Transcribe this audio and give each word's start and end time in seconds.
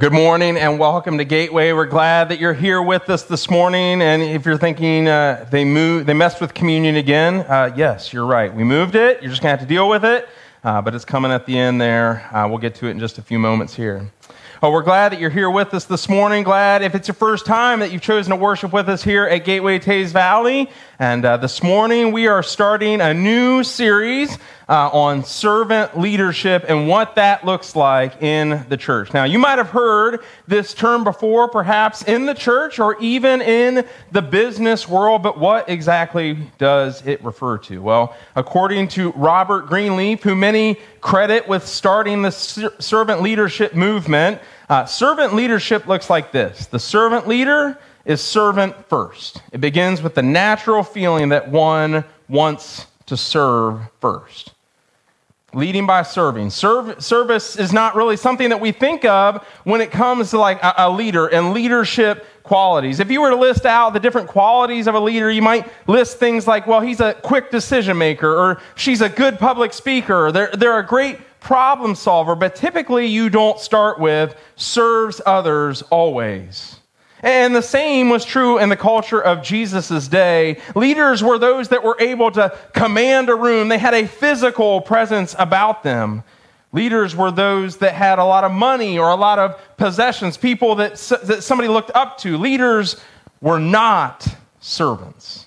Good 0.00 0.14
morning 0.14 0.56
and 0.56 0.78
welcome 0.78 1.18
to 1.18 1.26
Gateway. 1.26 1.74
We're 1.74 1.84
glad 1.84 2.30
that 2.30 2.40
you're 2.40 2.54
here 2.54 2.80
with 2.80 3.10
us 3.10 3.24
this 3.24 3.50
morning. 3.50 4.00
And 4.00 4.22
if 4.22 4.46
you're 4.46 4.56
thinking 4.56 5.06
uh, 5.06 5.46
they 5.50 5.62
moved, 5.62 6.06
they 6.06 6.14
messed 6.14 6.40
with 6.40 6.54
communion 6.54 6.96
again, 6.96 7.40
uh, 7.40 7.74
yes, 7.76 8.10
you're 8.10 8.24
right. 8.24 8.50
We 8.54 8.64
moved 8.64 8.94
it. 8.94 9.20
You're 9.20 9.28
just 9.28 9.42
gonna 9.42 9.50
have 9.50 9.60
to 9.60 9.66
deal 9.66 9.90
with 9.90 10.06
it, 10.06 10.26
uh, 10.64 10.80
but 10.80 10.94
it's 10.94 11.04
coming 11.04 11.30
at 11.30 11.44
the 11.44 11.58
end 11.58 11.82
there. 11.82 12.26
Uh, 12.34 12.48
we'll 12.48 12.56
get 12.56 12.76
to 12.76 12.86
it 12.86 12.92
in 12.92 12.98
just 12.98 13.18
a 13.18 13.22
few 13.22 13.38
moments 13.38 13.74
here. 13.74 14.10
Oh, 14.62 14.70
we're 14.70 14.82
glad 14.82 15.12
that 15.12 15.20
you're 15.20 15.28
here 15.28 15.50
with 15.50 15.74
us 15.74 15.84
this 15.84 16.08
morning. 16.08 16.44
Glad 16.44 16.80
if 16.80 16.94
it's 16.94 17.08
your 17.08 17.14
first 17.14 17.44
time 17.44 17.80
that 17.80 17.92
you've 17.92 18.00
chosen 18.00 18.30
to 18.30 18.36
worship 18.36 18.72
with 18.72 18.88
us 18.88 19.02
here 19.02 19.26
at 19.26 19.44
Gateway 19.44 19.78
Teays 19.78 20.12
Valley. 20.12 20.70
And 21.00 21.24
uh, 21.24 21.38
this 21.38 21.62
morning 21.62 22.12
we 22.12 22.26
are 22.26 22.42
starting 22.42 23.00
a 23.00 23.14
new 23.14 23.64
series 23.64 24.36
uh, 24.68 24.90
on 24.92 25.24
servant 25.24 25.98
leadership 25.98 26.66
and 26.68 26.88
what 26.88 27.14
that 27.14 27.42
looks 27.42 27.74
like 27.74 28.22
in 28.22 28.66
the 28.68 28.76
church. 28.76 29.14
Now, 29.14 29.24
you 29.24 29.38
might 29.38 29.56
have 29.56 29.70
heard 29.70 30.22
this 30.46 30.74
term 30.74 31.02
before, 31.02 31.48
perhaps 31.48 32.02
in 32.02 32.26
the 32.26 32.34
church 32.34 32.78
or 32.78 33.00
even 33.00 33.40
in 33.40 33.86
the 34.12 34.20
business 34.20 34.86
world, 34.86 35.22
but 35.22 35.38
what 35.38 35.70
exactly 35.70 36.36
does 36.58 37.02
it 37.06 37.24
refer 37.24 37.56
to? 37.56 37.80
Well, 37.80 38.14
according 38.36 38.88
to 38.88 39.12
Robert 39.12 39.68
Greenleaf, 39.68 40.22
who 40.22 40.36
many 40.36 40.76
credit 41.00 41.48
with 41.48 41.66
starting 41.66 42.20
the 42.20 42.30
servant 42.30 43.22
leadership 43.22 43.74
movement, 43.74 44.38
uh, 44.68 44.84
servant 44.84 45.34
leadership 45.34 45.86
looks 45.86 46.10
like 46.10 46.30
this 46.30 46.66
the 46.66 46.78
servant 46.78 47.26
leader 47.26 47.78
is 48.10 48.20
servant 48.20 48.74
first. 48.88 49.42
It 49.52 49.60
begins 49.60 50.02
with 50.02 50.14
the 50.14 50.22
natural 50.22 50.82
feeling 50.82 51.28
that 51.30 51.48
one 51.48 52.04
wants 52.28 52.86
to 53.06 53.16
serve 53.16 53.80
first 54.00 54.52
leading 55.52 55.86
by 55.86 56.02
serving. 56.02 56.50
Serv- 56.50 57.02
service 57.02 57.56
is 57.56 57.72
not 57.72 57.96
really 57.96 58.16
something 58.16 58.50
that 58.50 58.60
we 58.60 58.72
think 58.72 59.04
of 59.04 59.44
when 59.64 59.80
it 59.80 59.90
comes 59.90 60.30
to 60.30 60.38
like 60.38 60.62
a, 60.62 60.74
a, 60.78 60.90
leader 60.90 61.26
and 61.26 61.52
leadership 61.52 62.24
qualities. 62.42 63.00
If 63.00 63.10
you 63.10 63.20
were 63.20 63.30
to 63.30 63.36
list 63.36 63.66
out 63.66 63.92
the 63.92 64.00
different 64.00 64.28
qualities 64.28 64.86
of 64.86 64.94
a 64.94 65.00
leader, 65.00 65.30
you 65.30 65.42
might 65.42 65.68
list 65.88 66.18
things 66.18 66.46
like, 66.46 66.66
well, 66.66 66.80
he's 66.80 67.00
a 67.00 67.14
quick 67.14 67.50
decision 67.50 67.98
maker, 67.98 68.32
or 68.32 68.60
she's 68.76 69.00
a 69.00 69.08
good 69.08 69.38
public 69.38 69.72
speaker, 69.72 70.26
or 70.26 70.32
they're, 70.32 70.50
they're 70.52 70.78
a 70.78 70.86
great 70.86 71.18
problem 71.40 71.94
solver, 71.94 72.34
but 72.34 72.54
typically 72.54 73.06
you 73.06 73.30
don't 73.30 73.58
start 73.58 73.98
with 73.98 74.36
serves 74.56 75.20
others 75.26 75.82
always. 75.82 76.79
And 77.22 77.54
the 77.54 77.62
same 77.62 78.08
was 78.08 78.24
true 78.24 78.58
in 78.58 78.68
the 78.68 78.76
culture 78.76 79.20
of 79.20 79.42
Jesus' 79.42 80.08
day. 80.08 80.60
Leaders 80.74 81.22
were 81.22 81.38
those 81.38 81.68
that 81.68 81.84
were 81.84 81.96
able 82.00 82.30
to 82.32 82.56
command 82.72 83.28
a 83.28 83.34
room, 83.34 83.68
they 83.68 83.78
had 83.78 83.94
a 83.94 84.06
physical 84.06 84.80
presence 84.80 85.34
about 85.38 85.82
them. 85.82 86.22
Leaders 86.72 87.16
were 87.16 87.32
those 87.32 87.78
that 87.78 87.94
had 87.94 88.18
a 88.20 88.24
lot 88.24 88.44
of 88.44 88.52
money 88.52 88.96
or 88.96 89.10
a 89.10 89.16
lot 89.16 89.40
of 89.40 89.60
possessions, 89.76 90.36
people 90.36 90.76
that, 90.76 90.94
that 91.24 91.42
somebody 91.42 91.68
looked 91.68 91.90
up 91.94 92.18
to. 92.18 92.38
Leaders 92.38 92.96
were 93.40 93.58
not 93.58 94.26
servants. 94.60 95.46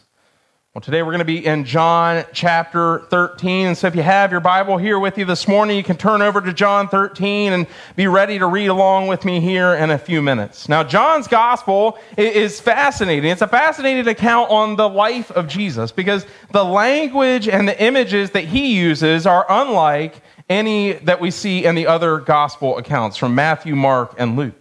Well, 0.74 0.82
today 0.82 1.04
we're 1.04 1.12
going 1.12 1.20
to 1.20 1.26
be 1.26 1.46
in 1.46 1.66
John 1.66 2.26
chapter 2.34 3.02
13. 3.12 3.68
And 3.68 3.78
so 3.78 3.86
if 3.86 3.96
you 3.96 4.02
have 4.02 4.32
your 4.32 4.40
Bible 4.40 4.80
here 4.80 4.98
with 4.98 5.20
you 5.20 5.26
this 5.26 5.48
morning, 5.48 5.78
you 5.78 5.84
can 5.84 5.98
turn 5.98 6.24
over 6.24 6.42
to 6.42 6.52
John 6.52 6.88
13 6.88 7.54
and 7.54 7.68
be 7.96 8.08
ready 8.08 8.40
to 8.40 8.48
read 8.48 8.70
along 8.70 9.06
with 9.06 9.24
me 9.24 9.40
here 9.40 9.76
in 9.76 9.92
a 9.92 10.00
few 10.00 10.20
minutes. 10.20 10.68
Now, 10.68 10.84
John's 10.84 11.28
gospel 11.28 12.00
is 12.18 12.60
fascinating. 12.60 13.30
It's 13.30 13.44
a 13.44 13.48
fascinating 13.48 14.08
account 14.08 14.50
on 14.50 14.76
the 14.76 14.90
life 14.90 15.30
of 15.30 15.48
Jesus 15.48 15.92
because 15.92 16.26
the 16.54 16.66
language 16.66 17.48
and 17.48 17.68
the 17.68 17.80
images 17.80 18.32
that 18.32 18.46
he 18.46 18.76
uses 18.76 19.28
are 19.28 19.46
unlike 19.48 20.24
any 20.50 20.94
that 20.94 21.22
we 21.22 21.30
see 21.30 21.66
in 21.66 21.76
the 21.76 21.86
other 21.86 22.18
gospel 22.18 22.80
accounts 22.80 23.16
from 23.16 23.36
Matthew, 23.36 23.76
Mark, 23.76 24.16
and 24.18 24.36
Luke. 24.36 24.56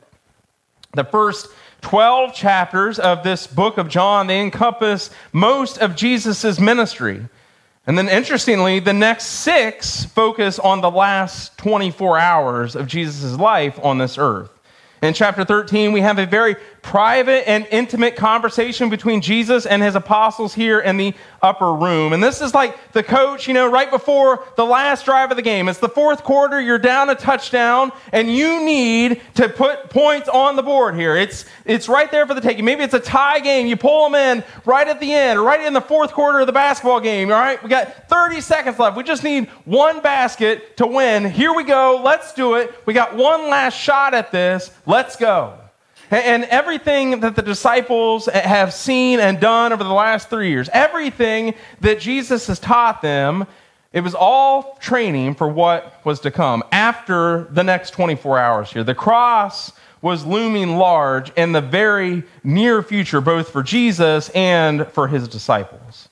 The 0.93 1.05
first 1.05 1.49
12 1.83 2.35
chapters 2.35 2.99
of 2.99 3.23
this 3.23 3.47
book 3.47 3.77
of 3.77 3.89
John, 3.89 4.27
they 4.27 4.41
encompass 4.41 5.11
most 5.33 5.79
of 5.79 5.95
Jesus' 5.95 6.59
ministry. 6.59 7.29
And 7.87 7.99
then, 7.99 8.09
interestingly, 8.09 8.79
the 8.79 8.93
next 8.93 9.27
six 9.27 10.05
focus 10.05 10.59
on 10.59 10.81
the 10.81 10.91
last 10.91 11.59
24 11.59 12.19
hours 12.19 12.77
of 12.77 12.87
Jesus' 12.87 13.37
life 13.37 13.79
on 13.83 13.99
this 13.99 14.17
earth. 14.17 14.51
In 15.03 15.15
chapter 15.15 15.45
13, 15.45 15.91
we 15.91 16.01
have 16.01 16.21
a 16.21 16.27
very 16.27 16.55
private 16.83 17.49
and 17.49 17.67
intimate 17.71 18.17
conversation 18.17 18.91
between 18.91 19.21
Jesus 19.21 19.67
and 19.67 19.81
his 19.81 19.95
apostles 19.95 20.53
here 20.53 20.81
in 20.81 20.97
the 20.97 21.15
upper 21.41 21.73
room. 21.73 22.13
And 22.13 22.23
this 22.23 22.41
is 22.41 22.55
like 22.55 22.93
the 22.93 23.05
coach, 23.05 23.47
you 23.47 23.55
know, 23.55 23.71
right 23.71 23.91
before 23.91 24.45
the 24.57 24.67
last 24.67 25.05
drive 25.05 25.31
of 25.31 25.37
the 25.37 25.43
game. 25.43 25.69
It's 25.69 25.79
the 25.79 25.89
fourth 25.89 26.25
quarter, 26.25 26.61
you're 26.61 26.79
down 26.79 27.09
a 27.09 27.15
touchdown, 27.15 27.93
and 28.13 28.35
you 28.35 28.65
need 28.65 29.23
to 29.37 29.49
put 29.49 29.91
points 29.91 30.29
on 30.29 30.57
the 30.57 30.63
board 30.63 30.97
here. 30.97 31.17
It's, 31.17 31.45
it's 31.65 31.89
right 31.89 32.11
there 32.11 32.27
for 32.27 32.35
the 32.35 32.41
taking. 32.41 32.65
Maybe 32.65 32.83
it's 32.83 32.95
a 32.95 33.01
tie 33.01 33.39
game. 33.39 33.69
You 33.69 33.77
pull 33.77 34.11
them 34.11 34.15
in 34.17 34.45
right 34.67 34.87
at 34.87 34.99
the 34.99 35.13
end, 35.13 35.41
right 35.41 35.61
in 35.61 35.73
the 35.73 35.81
fourth 35.81 36.13
quarter 36.13 36.41
of 36.41 36.47
the 36.47 36.53
basketball 36.53 37.01
game. 37.01 37.31
All 37.31 37.39
right, 37.39 37.63
we 37.63 37.71
got 37.71 38.09
30 38.09 38.41
seconds 38.41 38.79
left. 38.79 38.97
We 38.97 39.05
just 39.05 39.23
need 39.23 39.49
one 39.65 40.01
basket 40.01 40.77
to 40.79 40.87
win. 40.87 41.31
Here 41.31 41.55
we 41.55 41.63
go. 41.63 42.01
Let's 42.05 42.35
do 42.35 42.55
it. 42.55 42.75
We 42.87 42.93
got 42.93 43.15
one 43.15 43.49
last 43.49 43.79
shot 43.79 44.15
at 44.15 44.33
this. 44.33 44.73
Let's 44.85 45.15
go. 45.15 45.62
And 46.13 46.45
everything 46.45 47.21
that 47.21 47.37
the 47.37 47.43
disciples 47.43 48.27
have 48.27 48.75
seen 48.75 49.19
and 49.19 49.41
done 49.41 49.73
over 49.73 49.83
the 49.83 49.93
last 49.93 50.29
three 50.29 50.51
years, 50.51 50.69
everything 50.73 51.55
that 51.81 52.01
Jesus 52.01 52.49
has 52.49 52.59
taught 52.59 53.01
them, 53.01 53.47
it 53.95 54.03
was 54.03 54.15
all 54.15 54.77
training 54.77 55.35
for 55.35 55.49
what 55.49 56.05
was 56.05 56.21
to 56.21 56.31
come 56.31 56.63
after 56.71 57.45
the 57.51 57.65
next 57.65 57.93
24 57.93 58.39
hours 58.39 58.71
here. 58.71 58.85
The 58.85 58.95
cross 58.95 59.73
was 60.03 60.27
looming 60.27 60.77
large 60.77 61.31
in 61.31 61.53
the 61.53 61.63
very 61.63 62.25
near 62.45 62.83
future, 62.83 63.23
both 63.23 63.49
for 63.49 63.63
Jesus 63.63 64.29
and 64.31 64.87
for 64.89 65.09
his 65.09 65.29
disciples. 65.29 66.11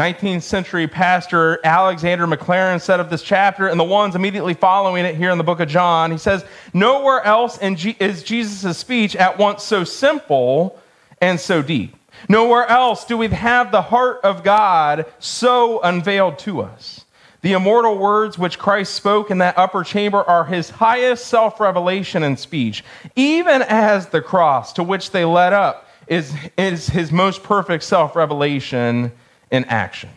19th 0.00 0.44
century 0.44 0.86
pastor 0.86 1.60
Alexander 1.62 2.26
Maclaren 2.26 2.80
said 2.80 3.00
of 3.00 3.10
this 3.10 3.22
chapter 3.22 3.68
and 3.68 3.78
the 3.78 3.84
ones 3.84 4.16
immediately 4.16 4.54
following 4.54 5.04
it 5.04 5.14
here 5.14 5.30
in 5.30 5.36
the 5.36 5.44
book 5.44 5.60
of 5.60 5.68
John, 5.68 6.10
he 6.10 6.16
says, 6.16 6.42
Nowhere 6.72 7.22
else 7.22 7.58
is 7.60 8.22
Jesus' 8.22 8.78
speech 8.78 9.14
at 9.14 9.36
once 9.36 9.62
so 9.62 9.84
simple 9.84 10.80
and 11.20 11.38
so 11.38 11.60
deep. 11.60 11.94
Nowhere 12.30 12.66
else 12.66 13.04
do 13.04 13.18
we 13.18 13.28
have 13.28 13.70
the 13.70 13.82
heart 13.82 14.20
of 14.24 14.42
God 14.42 15.04
so 15.18 15.82
unveiled 15.82 16.38
to 16.40 16.62
us. 16.62 17.04
The 17.42 17.52
immortal 17.52 17.98
words 17.98 18.38
which 18.38 18.58
Christ 18.58 18.94
spoke 18.94 19.30
in 19.30 19.36
that 19.38 19.58
upper 19.58 19.84
chamber 19.84 20.22
are 20.22 20.46
his 20.46 20.70
highest 20.70 21.26
self 21.26 21.60
revelation 21.60 22.22
and 22.22 22.38
speech, 22.38 22.82
even 23.16 23.60
as 23.60 24.06
the 24.06 24.22
cross 24.22 24.72
to 24.74 24.82
which 24.82 25.10
they 25.10 25.26
led 25.26 25.52
up 25.52 25.90
is, 26.06 26.34
is 26.56 26.86
his 26.86 27.12
most 27.12 27.42
perfect 27.42 27.84
self 27.84 28.16
revelation 28.16 29.12
in 29.50 29.64
action. 29.64 30.10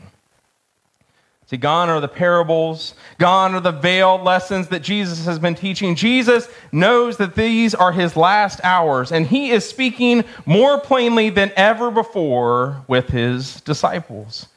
See, 1.54 1.58
gone 1.58 1.90
are 1.90 2.00
the 2.00 2.08
parables, 2.08 2.96
gone 3.20 3.54
are 3.54 3.60
the 3.60 3.72
veiled 3.72 4.24
lessons 4.24 4.70
that 4.70 4.82
Jesus 4.82 5.26
has 5.26 5.38
been 5.38 5.56
teaching. 5.56 5.94
Jesus 5.94 6.48
knows 6.72 7.18
that 7.18 7.36
these 7.36 7.76
are 7.76 7.92
his 7.92 8.16
last 8.16 8.60
hours, 8.64 9.12
and 9.12 9.28
he 9.28 9.52
is 9.52 9.68
speaking 9.68 10.24
more 10.48 10.80
plainly 10.80 11.30
than 11.30 11.52
ever 11.56 11.92
before 11.92 12.84
with 12.88 13.10
his 13.10 13.62
disciples. 13.62 14.48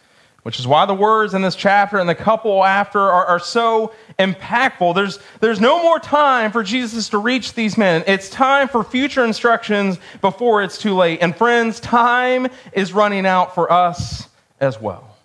Which 0.42 0.60
is 0.60 0.66
why 0.66 0.86
the 0.86 0.94
words 0.94 1.34
in 1.34 1.42
this 1.42 1.56
chapter 1.56 1.98
and 1.98 2.08
the 2.08 2.14
couple 2.14 2.64
after 2.64 3.00
are, 3.00 3.26
are 3.26 3.40
so 3.40 3.92
impactful. 4.18 4.94
There's, 4.94 5.18
there's 5.40 5.60
no 5.60 5.82
more 5.82 5.98
time 5.98 6.52
for 6.52 6.62
Jesus 6.62 7.08
to 7.08 7.18
reach 7.18 7.54
these 7.54 7.76
men. 7.76 8.04
It's 8.06 8.30
time 8.30 8.68
for 8.68 8.84
future 8.84 9.24
instructions 9.24 9.98
before 10.20 10.62
it's 10.62 10.78
too 10.78 10.94
late. 10.94 11.18
And 11.20 11.36
friends, 11.36 11.78
time 11.80 12.46
is 12.72 12.92
running 12.92 13.26
out 13.26 13.56
for 13.56 13.70
us 13.72 14.28
as 14.60 14.80
well. 14.80 15.16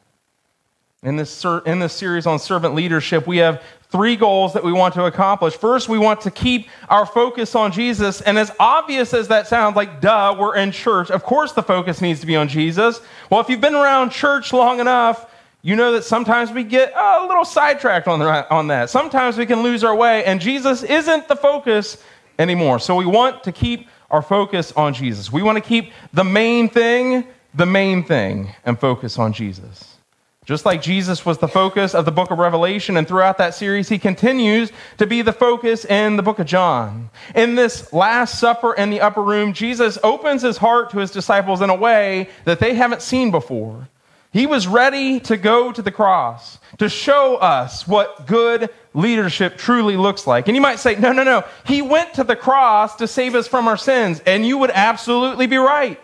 In 1.03 1.15
this, 1.15 1.43
in 1.65 1.79
this 1.79 1.93
series 1.93 2.27
on 2.27 2.37
servant 2.37 2.75
leadership, 2.75 3.25
we 3.25 3.37
have 3.37 3.63
three 3.89 4.15
goals 4.15 4.53
that 4.53 4.63
we 4.63 4.71
want 4.71 4.93
to 4.93 5.05
accomplish. 5.05 5.55
First, 5.55 5.89
we 5.89 5.97
want 5.97 6.21
to 6.21 6.31
keep 6.31 6.69
our 6.89 7.07
focus 7.07 7.55
on 7.55 7.71
Jesus. 7.71 8.21
And 8.21 8.37
as 8.37 8.51
obvious 8.59 9.13
as 9.13 9.27
that 9.29 9.47
sounds, 9.47 9.75
like, 9.75 9.99
duh, 9.99 10.35
we're 10.39 10.55
in 10.55 10.71
church. 10.71 11.09
Of 11.09 11.23
course, 11.23 11.53
the 11.53 11.63
focus 11.63 12.01
needs 12.01 12.19
to 12.19 12.27
be 12.27 12.35
on 12.35 12.47
Jesus. 12.47 13.01
Well, 13.29 13.41
if 13.41 13.49
you've 13.49 13.61
been 13.61 13.73
around 13.73 14.11
church 14.11 14.53
long 14.53 14.79
enough, 14.79 15.27
you 15.63 15.75
know 15.75 15.91
that 15.93 16.03
sometimes 16.03 16.51
we 16.51 16.63
get 16.63 16.93
a 16.95 17.25
little 17.27 17.45
sidetracked 17.45 18.07
on, 18.07 18.19
the, 18.19 18.53
on 18.53 18.67
that. 18.67 18.89
Sometimes 18.89 19.37
we 19.37 19.45
can 19.45 19.63
lose 19.63 19.83
our 19.83 19.95
way, 19.95 20.23
and 20.25 20.39
Jesus 20.39 20.83
isn't 20.83 21.27
the 21.27 21.35
focus 21.35 21.97
anymore. 22.39 22.79
So 22.79 22.95
we 22.95 23.05
want 23.05 23.43
to 23.43 23.51
keep 23.51 23.87
our 24.09 24.21
focus 24.21 24.71
on 24.73 24.93
Jesus. 24.93 25.31
We 25.31 25.43
want 25.43 25.57
to 25.57 25.63
keep 25.63 25.93
the 26.13 26.23
main 26.23 26.69
thing 26.69 27.27
the 27.53 27.65
main 27.65 28.03
thing 28.03 28.53
and 28.65 28.79
focus 28.79 29.19
on 29.19 29.33
Jesus. 29.33 29.97
Just 30.45 30.65
like 30.65 30.81
Jesus 30.81 31.23
was 31.23 31.37
the 31.37 31.47
focus 31.47 31.93
of 31.93 32.03
the 32.05 32.11
book 32.11 32.31
of 32.31 32.39
Revelation, 32.39 32.97
and 32.97 33.07
throughout 33.07 33.37
that 33.37 33.53
series, 33.53 33.89
he 33.89 33.99
continues 33.99 34.71
to 34.97 35.05
be 35.05 35.21
the 35.21 35.31
focus 35.31 35.85
in 35.85 36.15
the 36.15 36.23
book 36.23 36.39
of 36.39 36.47
John. 36.47 37.11
In 37.35 37.53
this 37.53 37.93
Last 37.93 38.39
Supper 38.39 38.73
in 38.73 38.89
the 38.89 39.01
upper 39.01 39.21
room, 39.21 39.53
Jesus 39.53 39.99
opens 40.03 40.41
his 40.41 40.57
heart 40.57 40.89
to 40.91 40.97
his 40.97 41.11
disciples 41.11 41.61
in 41.61 41.69
a 41.69 41.75
way 41.75 42.27
that 42.45 42.59
they 42.59 42.73
haven't 42.73 43.03
seen 43.03 43.29
before. 43.29 43.87
He 44.33 44.47
was 44.47 44.65
ready 44.65 45.19
to 45.21 45.37
go 45.37 45.71
to 45.71 45.81
the 45.81 45.91
cross 45.91 46.57
to 46.79 46.89
show 46.89 47.35
us 47.35 47.87
what 47.87 48.25
good 48.25 48.69
leadership 48.93 49.57
truly 49.57 49.95
looks 49.95 50.25
like. 50.25 50.47
And 50.47 50.55
you 50.55 50.61
might 50.61 50.79
say, 50.79 50.95
no, 50.95 51.11
no, 51.11 51.23
no. 51.23 51.43
He 51.67 51.81
went 51.81 52.15
to 52.15 52.23
the 52.23 52.35
cross 52.35 52.95
to 52.95 53.07
save 53.07 53.35
us 53.35 53.47
from 53.47 53.67
our 53.67 53.77
sins. 53.77 54.21
And 54.25 54.45
you 54.45 54.57
would 54.57 54.71
absolutely 54.71 55.47
be 55.47 55.57
right. 55.57 55.99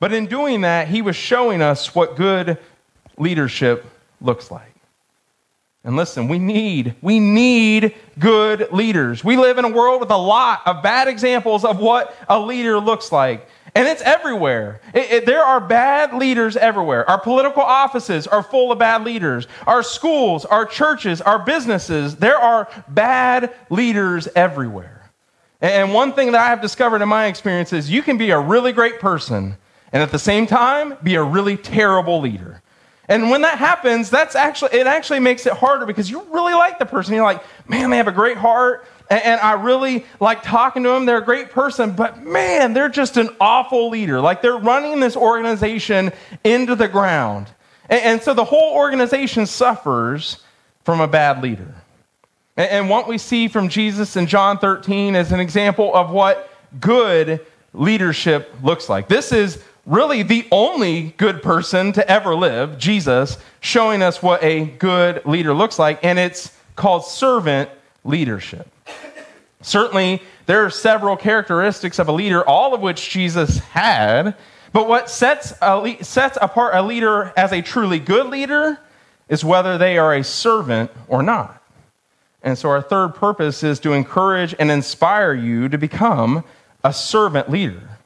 But 0.00 0.12
in 0.12 0.26
doing 0.26 0.62
that, 0.62 0.88
he 0.88 1.02
was 1.02 1.14
showing 1.14 1.62
us 1.62 1.94
what 1.94 2.16
good 2.16 2.58
leadership 3.18 3.84
looks 4.20 4.50
like. 4.50 4.64
And 5.84 5.96
listen, 5.96 6.28
we 6.28 6.38
need, 6.38 6.94
we 7.00 7.20
need 7.20 7.94
good 8.18 8.70
leaders. 8.70 9.24
We 9.24 9.36
live 9.36 9.56
in 9.56 9.64
a 9.64 9.70
world 9.70 10.00
with 10.00 10.10
a 10.10 10.16
lot 10.16 10.60
of 10.66 10.82
bad 10.82 11.08
examples 11.08 11.64
of 11.64 11.78
what 11.78 12.14
a 12.28 12.38
leader 12.38 12.78
looks 12.78 13.12
like. 13.12 13.48
And 13.74 13.86
it's 13.86 14.02
everywhere. 14.02 14.80
It, 14.92 15.10
it, 15.10 15.26
there 15.26 15.42
are 15.42 15.60
bad 15.60 16.12
leaders 16.12 16.56
everywhere. 16.56 17.08
Our 17.08 17.20
political 17.20 17.62
offices 17.62 18.26
are 18.26 18.42
full 18.42 18.72
of 18.72 18.78
bad 18.78 19.04
leaders. 19.04 19.46
Our 19.66 19.82
schools, 19.82 20.44
our 20.44 20.66
churches, 20.66 21.22
our 21.22 21.38
businesses, 21.38 22.16
there 22.16 22.36
are 22.36 22.68
bad 22.88 23.54
leaders 23.70 24.28
everywhere. 24.34 25.10
And 25.62 25.94
one 25.94 26.14
thing 26.14 26.32
that 26.32 26.40
I 26.40 26.48
have 26.48 26.60
discovered 26.60 27.00
in 27.00 27.08
my 27.08 27.26
experience 27.26 27.72
is 27.72 27.90
you 27.90 28.02
can 28.02 28.18
be 28.18 28.30
a 28.30 28.40
really 28.40 28.72
great 28.72 28.98
person 28.98 29.56
and 29.92 30.02
at 30.02 30.10
the 30.10 30.18
same 30.18 30.46
time 30.46 30.96
be 31.02 31.14
a 31.14 31.22
really 31.22 31.56
terrible 31.56 32.20
leader. 32.20 32.62
And 33.10 33.28
when 33.28 33.42
that 33.42 33.58
happens, 33.58 34.08
that's 34.08 34.36
actually 34.36 34.78
it 34.78 34.86
actually 34.86 35.18
makes 35.18 35.44
it 35.44 35.52
harder 35.52 35.84
because 35.84 36.08
you 36.08 36.22
really 36.30 36.54
like 36.54 36.78
the 36.78 36.86
person. 36.86 37.12
You're 37.14 37.24
like, 37.24 37.42
man, 37.68 37.90
they 37.90 37.96
have 37.96 38.06
a 38.06 38.12
great 38.12 38.36
heart, 38.36 38.86
and, 39.10 39.20
and 39.24 39.40
I 39.40 39.54
really 39.54 40.06
like 40.20 40.44
talking 40.44 40.84
to 40.84 40.90
them. 40.90 41.06
They're 41.06 41.18
a 41.18 41.24
great 41.24 41.50
person, 41.50 41.90
but 41.90 42.22
man, 42.22 42.72
they're 42.72 42.88
just 42.88 43.16
an 43.16 43.30
awful 43.40 43.90
leader. 43.90 44.20
Like 44.20 44.42
they're 44.42 44.56
running 44.56 45.00
this 45.00 45.16
organization 45.16 46.12
into 46.44 46.76
the 46.76 46.86
ground, 46.86 47.48
and, 47.88 48.00
and 48.00 48.22
so 48.22 48.32
the 48.32 48.44
whole 48.44 48.74
organization 48.76 49.44
suffers 49.44 50.44
from 50.84 51.00
a 51.00 51.08
bad 51.08 51.42
leader. 51.42 51.74
And, 52.56 52.70
and 52.70 52.88
what 52.88 53.08
we 53.08 53.18
see 53.18 53.48
from 53.48 53.68
Jesus 53.68 54.14
in 54.14 54.28
John 54.28 54.58
13 54.58 55.16
is 55.16 55.32
an 55.32 55.40
example 55.40 55.92
of 55.96 56.10
what 56.10 56.48
good 56.78 57.44
leadership 57.72 58.54
looks 58.62 58.88
like. 58.88 59.08
This 59.08 59.32
is 59.32 59.62
really 59.86 60.22
the 60.22 60.46
only 60.50 61.14
good 61.16 61.42
person 61.42 61.92
to 61.92 62.08
ever 62.10 62.34
live, 62.34 62.78
Jesus, 62.78 63.38
showing 63.60 64.02
us 64.02 64.22
what 64.22 64.42
a 64.42 64.64
good 64.64 65.24
leader 65.24 65.54
looks 65.54 65.78
like, 65.78 66.04
and 66.04 66.18
it's 66.18 66.56
called 66.76 67.04
servant 67.04 67.70
leadership. 68.04 68.68
Certainly, 69.62 70.22
there 70.46 70.64
are 70.64 70.70
several 70.70 71.16
characteristics 71.16 71.98
of 71.98 72.08
a 72.08 72.12
leader, 72.12 72.46
all 72.46 72.74
of 72.74 72.80
which 72.80 73.10
Jesus 73.10 73.58
had, 73.58 74.34
but 74.72 74.88
what 74.88 75.10
sets, 75.10 75.52
a, 75.60 75.98
sets 76.02 76.38
apart 76.40 76.74
a 76.74 76.82
leader 76.82 77.32
as 77.36 77.52
a 77.52 77.60
truly 77.60 77.98
good 77.98 78.26
leader 78.26 78.78
is 79.28 79.44
whether 79.44 79.76
they 79.78 79.98
are 79.98 80.14
a 80.14 80.24
servant 80.24 80.90
or 81.08 81.22
not. 81.22 81.62
And 82.42 82.56
so, 82.56 82.70
our 82.70 82.80
third 82.80 83.14
purpose 83.14 83.62
is 83.62 83.78
to 83.80 83.92
encourage 83.92 84.54
and 84.58 84.70
inspire 84.70 85.34
you 85.34 85.68
to 85.68 85.76
become 85.76 86.42
a 86.82 86.92
servant 86.92 87.50
leader 87.50 87.99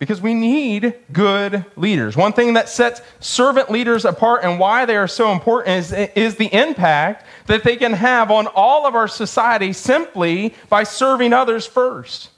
because 0.00 0.22
we 0.22 0.32
need 0.32 0.94
good 1.12 1.64
leaders. 1.76 2.16
One 2.16 2.32
thing 2.32 2.54
that 2.54 2.70
sets 2.70 3.02
servant 3.20 3.70
leaders 3.70 4.06
apart 4.06 4.42
and 4.42 4.58
why 4.58 4.86
they 4.86 4.96
are 4.96 5.06
so 5.06 5.30
important 5.30 5.76
is, 5.76 5.92
is 5.92 6.36
the 6.36 6.46
impact 6.46 7.26
that 7.46 7.62
they 7.64 7.76
can 7.76 7.92
have 7.92 8.30
on 8.30 8.48
all 8.48 8.86
of 8.86 8.94
our 8.94 9.06
society 9.06 9.74
simply 9.74 10.54
by 10.70 10.84
serving 10.84 11.34
others 11.34 11.66
first. 11.66 12.30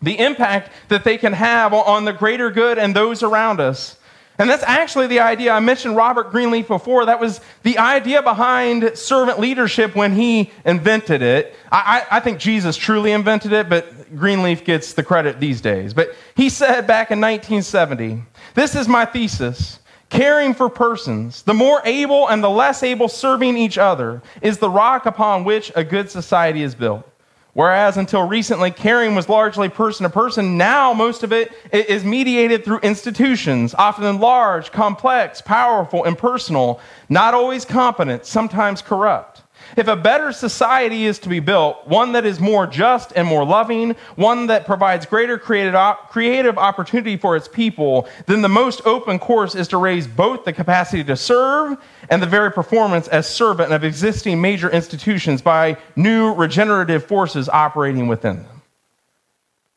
The 0.00 0.18
impact 0.18 0.72
that 0.88 1.04
they 1.04 1.18
can 1.18 1.34
have 1.34 1.74
on 1.74 2.06
the 2.06 2.12
greater 2.12 2.50
good 2.50 2.78
and 2.78 2.96
those 2.96 3.22
around 3.22 3.60
us. 3.60 3.98
And 4.38 4.50
that's 4.50 4.64
actually 4.64 5.06
the 5.06 5.20
idea. 5.20 5.52
I 5.52 5.60
mentioned 5.60 5.96
Robert 5.96 6.30
Greenleaf 6.30 6.66
before. 6.66 7.06
That 7.06 7.20
was 7.20 7.40
the 7.62 7.78
idea 7.78 8.20
behind 8.20 8.98
servant 8.98 9.38
leadership 9.38 9.94
when 9.94 10.12
he 10.14 10.50
invented 10.64 11.22
it. 11.22 11.54
I, 11.70 12.06
I, 12.10 12.16
I, 12.16 12.20
think 12.20 12.40
Jesus 12.40 12.76
truly 12.76 13.12
invented 13.12 13.52
it, 13.52 13.68
but 13.68 13.86
Greenleaf 14.16 14.64
gets 14.64 14.92
the 14.92 15.02
credit 15.02 15.40
these 15.40 15.60
days. 15.60 15.94
But 15.94 16.14
he 16.34 16.48
said 16.48 16.86
back 16.86 17.10
in 17.10 17.20
1970 17.20 18.22
this 18.54 18.74
is 18.74 18.88
my 18.88 19.04
thesis. 19.04 19.80
Caring 20.10 20.54
for 20.54 20.68
persons, 20.68 21.42
the 21.42 21.54
more 21.54 21.80
able 21.84 22.28
and 22.28 22.44
the 22.44 22.50
less 22.50 22.82
able 22.82 23.08
serving 23.08 23.56
each 23.56 23.78
other, 23.78 24.22
is 24.42 24.58
the 24.58 24.70
rock 24.70 25.06
upon 25.06 25.42
which 25.42 25.72
a 25.74 25.82
good 25.82 26.08
society 26.08 26.62
is 26.62 26.74
built. 26.74 27.08
Whereas 27.54 27.96
until 27.96 28.26
recently, 28.26 28.72
caring 28.72 29.14
was 29.14 29.28
largely 29.28 29.68
person 29.68 30.02
to 30.04 30.10
person, 30.10 30.58
now 30.58 30.92
most 30.92 31.22
of 31.22 31.32
it 31.32 31.52
is 31.72 32.04
mediated 32.04 32.64
through 32.64 32.80
institutions, 32.80 33.74
often 33.74 34.18
large, 34.18 34.72
complex, 34.72 35.40
powerful, 35.40 36.02
impersonal, 36.04 36.80
not 37.08 37.32
always 37.32 37.64
competent, 37.64 38.26
sometimes 38.26 38.82
corrupt. 38.82 39.43
If 39.76 39.88
a 39.88 39.96
better 39.96 40.32
society 40.32 41.06
is 41.06 41.18
to 41.20 41.28
be 41.28 41.40
built, 41.40 41.86
one 41.86 42.12
that 42.12 42.24
is 42.24 42.38
more 42.40 42.66
just 42.66 43.12
and 43.16 43.26
more 43.26 43.44
loving, 43.44 43.96
one 44.16 44.46
that 44.46 44.66
provides 44.66 45.06
greater 45.06 45.38
creative 45.38 46.58
opportunity 46.58 47.16
for 47.16 47.36
its 47.36 47.48
people, 47.48 48.08
then 48.26 48.42
the 48.42 48.48
most 48.48 48.82
open 48.86 49.18
course 49.18 49.54
is 49.54 49.68
to 49.68 49.76
raise 49.76 50.06
both 50.06 50.44
the 50.44 50.52
capacity 50.52 51.02
to 51.04 51.16
serve 51.16 51.76
and 52.08 52.22
the 52.22 52.26
very 52.26 52.52
performance 52.52 53.08
as 53.08 53.28
servant 53.28 53.72
of 53.72 53.84
existing 53.84 54.40
major 54.40 54.70
institutions 54.70 55.42
by 55.42 55.76
new 55.96 56.32
regenerative 56.34 57.04
forces 57.04 57.48
operating 57.48 58.06
within 58.06 58.42
them. 58.42 58.62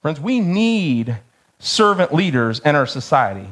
Friends, 0.02 0.20
we 0.20 0.40
need 0.40 1.18
servant 1.60 2.14
leaders 2.14 2.60
in 2.60 2.76
our 2.76 2.86
society. 2.86 3.48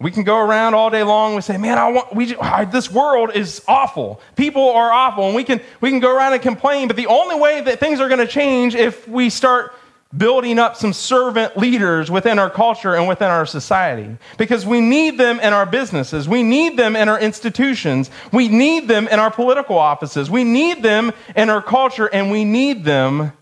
We 0.00 0.10
can 0.10 0.24
go 0.24 0.38
around 0.38 0.74
all 0.74 0.90
day 0.90 1.02
long 1.02 1.34
and 1.34 1.44
say, 1.44 1.56
"Man, 1.56 1.78
I 1.78 1.88
want 1.88 2.14
we 2.14 2.36
this 2.70 2.90
world 2.90 3.30
is 3.34 3.62
awful. 3.68 4.20
People 4.36 4.70
are 4.70 4.92
awful." 4.92 5.26
And 5.26 5.34
we 5.34 5.44
can 5.44 5.60
we 5.80 5.90
can 5.90 6.00
go 6.00 6.14
around 6.14 6.32
and 6.32 6.42
complain, 6.42 6.88
but 6.88 6.96
the 6.96 7.06
only 7.06 7.36
way 7.36 7.60
that 7.60 7.80
things 7.80 8.00
are 8.00 8.08
going 8.08 8.20
to 8.20 8.26
change 8.26 8.74
if 8.74 9.06
we 9.06 9.30
start 9.30 9.72
building 10.16 10.58
up 10.58 10.76
some 10.76 10.92
servant 10.92 11.56
leaders 11.56 12.10
within 12.10 12.38
our 12.38 12.50
culture 12.50 12.94
and 12.94 13.08
within 13.08 13.28
our 13.28 13.46
society 13.46 14.16
because 14.38 14.64
we 14.64 14.80
need 14.80 15.18
them 15.18 15.40
in 15.40 15.52
our 15.52 15.66
businesses. 15.66 16.28
We 16.28 16.42
need 16.42 16.76
them 16.76 16.94
in 16.96 17.08
our 17.08 17.18
institutions. 17.18 18.10
We 18.32 18.48
need 18.48 18.86
them 18.86 19.08
in 19.08 19.18
our 19.18 19.30
political 19.30 19.76
offices. 19.76 20.30
We 20.30 20.44
need 20.44 20.82
them 20.82 21.12
in 21.34 21.50
our 21.50 21.62
culture 21.62 22.06
and 22.06 22.30
we 22.30 22.44
need 22.44 22.84
them 22.84 23.32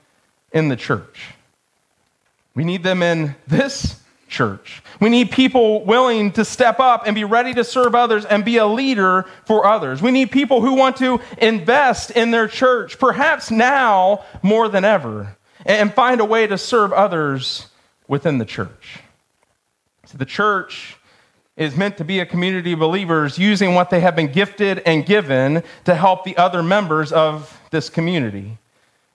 in 0.52 0.68
the 0.68 0.76
church. 0.76 1.34
We 2.54 2.64
need 2.64 2.82
them 2.82 3.02
in 3.02 3.34
this 3.46 4.01
church. 4.32 4.82
We 4.98 5.10
need 5.10 5.30
people 5.30 5.84
willing 5.84 6.32
to 6.32 6.44
step 6.44 6.80
up 6.80 7.06
and 7.06 7.14
be 7.14 7.22
ready 7.22 7.54
to 7.54 7.62
serve 7.62 7.94
others 7.94 8.24
and 8.24 8.44
be 8.44 8.56
a 8.56 8.66
leader 8.66 9.26
for 9.44 9.66
others. 9.66 10.02
We 10.02 10.10
need 10.10 10.32
people 10.32 10.60
who 10.60 10.74
want 10.74 10.96
to 10.96 11.20
invest 11.38 12.10
in 12.10 12.32
their 12.32 12.48
church, 12.48 12.98
perhaps 12.98 13.50
now 13.50 14.24
more 14.42 14.68
than 14.68 14.84
ever, 14.84 15.36
and 15.64 15.92
find 15.92 16.20
a 16.20 16.24
way 16.24 16.46
to 16.46 16.58
serve 16.58 16.92
others 16.92 17.66
within 18.08 18.38
the 18.38 18.44
church. 18.44 19.00
So 20.06 20.18
the 20.18 20.26
church 20.26 20.96
is 21.56 21.76
meant 21.76 21.98
to 21.98 22.04
be 22.04 22.20
a 22.20 22.26
community 22.26 22.72
of 22.72 22.78
believers 22.78 23.38
using 23.38 23.74
what 23.74 23.90
they 23.90 24.00
have 24.00 24.16
been 24.16 24.32
gifted 24.32 24.78
and 24.86 25.04
given 25.04 25.62
to 25.84 25.94
help 25.94 26.24
the 26.24 26.36
other 26.38 26.62
members 26.62 27.12
of 27.12 27.60
this 27.70 27.90
community. 27.90 28.56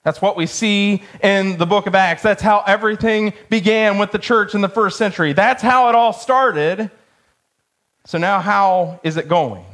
That's 0.07 0.21
what 0.21 0.37
we 0.37 0.45
see 0.45 1.03
in 1.21 1.57
the 1.57 1.65
book 1.65 1.85
of 1.85 1.93
Acts. 1.93 2.23
That's 2.23 2.41
how 2.41 2.63
everything 2.65 3.33
began 3.49 3.97
with 3.97 4.13
the 4.13 4.17
church 4.17 4.55
in 4.55 4.61
the 4.61 4.69
first 4.69 4.97
century. 4.97 5.33
That's 5.33 5.61
how 5.61 5.89
it 5.89 5.95
all 5.95 6.13
started. 6.13 6.89
So 8.05 8.17
now, 8.17 8.39
how 8.39 9.01
is 9.03 9.17
it 9.17 9.27
going? 9.27 9.65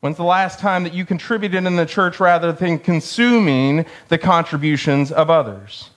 When's 0.00 0.18
the 0.18 0.24
last 0.24 0.58
time 0.58 0.84
that 0.84 0.92
you 0.92 1.06
contributed 1.06 1.64
in 1.64 1.76
the 1.76 1.86
church 1.86 2.20
rather 2.20 2.52
than 2.52 2.78
consuming 2.78 3.86
the 4.08 4.18
contributions 4.18 5.10
of 5.10 5.30
others? 5.30 5.88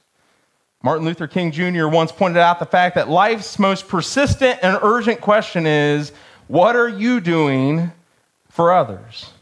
Martin 0.81 1.05
Luther 1.05 1.27
King 1.27 1.51
Jr. 1.51 1.89
once 1.89 2.13
pointed 2.13 2.39
out 2.39 2.59
the 2.59 2.65
fact 2.65 2.95
that 2.95 3.09
life's 3.09 3.59
most 3.59 3.89
persistent 3.89 4.57
and 4.63 4.79
urgent 4.81 5.19
question 5.19 5.67
is 5.67 6.13
what 6.47 6.77
are 6.77 6.88
you 6.88 7.19
doing 7.19 7.91
for 8.47 8.71
others? 8.71 9.33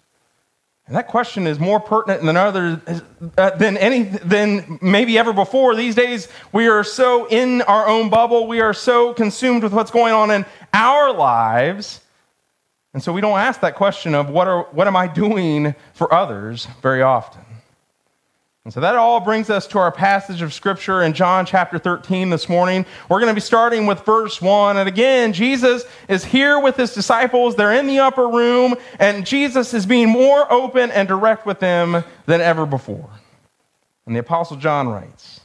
And 0.92 0.98
that 0.98 1.08
question 1.08 1.48
is 1.48 1.58
more 1.58 1.80
pertinent 1.80 2.22
than 2.22 2.36
other 2.36 2.82
uh, 3.38 3.52
than 3.52 3.78
any 3.78 4.04
than 4.04 4.78
maybe 4.82 5.18
ever 5.18 5.32
before. 5.32 5.74
These 5.74 5.96
days 5.96 6.28
we 6.52 6.68
are 6.68 6.84
so 6.84 7.30
in 7.30 7.62
our 7.62 7.88
own 7.88 8.10
bubble, 8.10 8.46
we 8.46 8.60
are 8.60 8.74
so 8.74 9.14
consumed 9.14 9.64
with 9.64 9.72
what's 9.72 9.90
going 9.90 10.14
on 10.14 10.32
in 10.32 10.46
our 10.74 11.14
lives. 11.14 12.02
And 12.94 13.02
so 13.02 13.14
we 13.14 13.22
don't 13.22 13.40
ask 13.40 13.62
that 13.62 13.76
question 13.76 14.14
of 14.14 14.30
what 14.30 14.50
are 14.50 14.64
what 14.72 14.86
am 14.86 14.98
I 14.98 15.08
doing 15.08 15.76
for 15.94 16.14
others 16.14 16.68
very 16.82 17.02
often. 17.02 17.42
And 18.64 18.72
so 18.72 18.80
that 18.80 18.96
all 18.96 19.20
brings 19.20 19.50
us 19.50 19.66
to 19.68 19.80
our 19.80 19.92
passage 19.92 20.44
of 20.44 20.54
scripture 20.54 21.02
in 21.02 21.14
John 21.14 21.48
chapter 21.48 21.80
13 21.80 22.30
this 22.30 22.48
morning. 22.48 22.86
We're 23.10 23.20
going 23.20 23.32
to 23.32 23.34
be 23.34 23.42
starting 23.42 23.88
with 23.88 24.02
verse 24.02 24.40
1. 24.40 24.78
And 24.78 24.88
again, 24.88 25.34
Jesus 25.34 25.84
is 26.08 26.24
here 26.24 26.60
with 26.60 26.78
his 26.78 26.94
disciples. 26.94 27.56
They're 27.56 27.74
in 27.74 27.88
the 27.88 27.98
upper 27.98 28.28
room, 28.28 28.76
and 29.00 29.26
Jesus 29.26 29.74
is 29.74 29.88
being 29.88 30.10
more 30.10 30.52
open 30.54 30.92
and 30.92 31.08
direct 31.08 31.48
with 31.48 31.60
them 31.60 32.04
than 32.28 32.40
ever 32.40 32.68
before. 32.68 33.10
And 34.06 34.16
the 34.16 34.20
Apostle 34.20 34.58
John 34.58 34.88
writes 34.88 35.42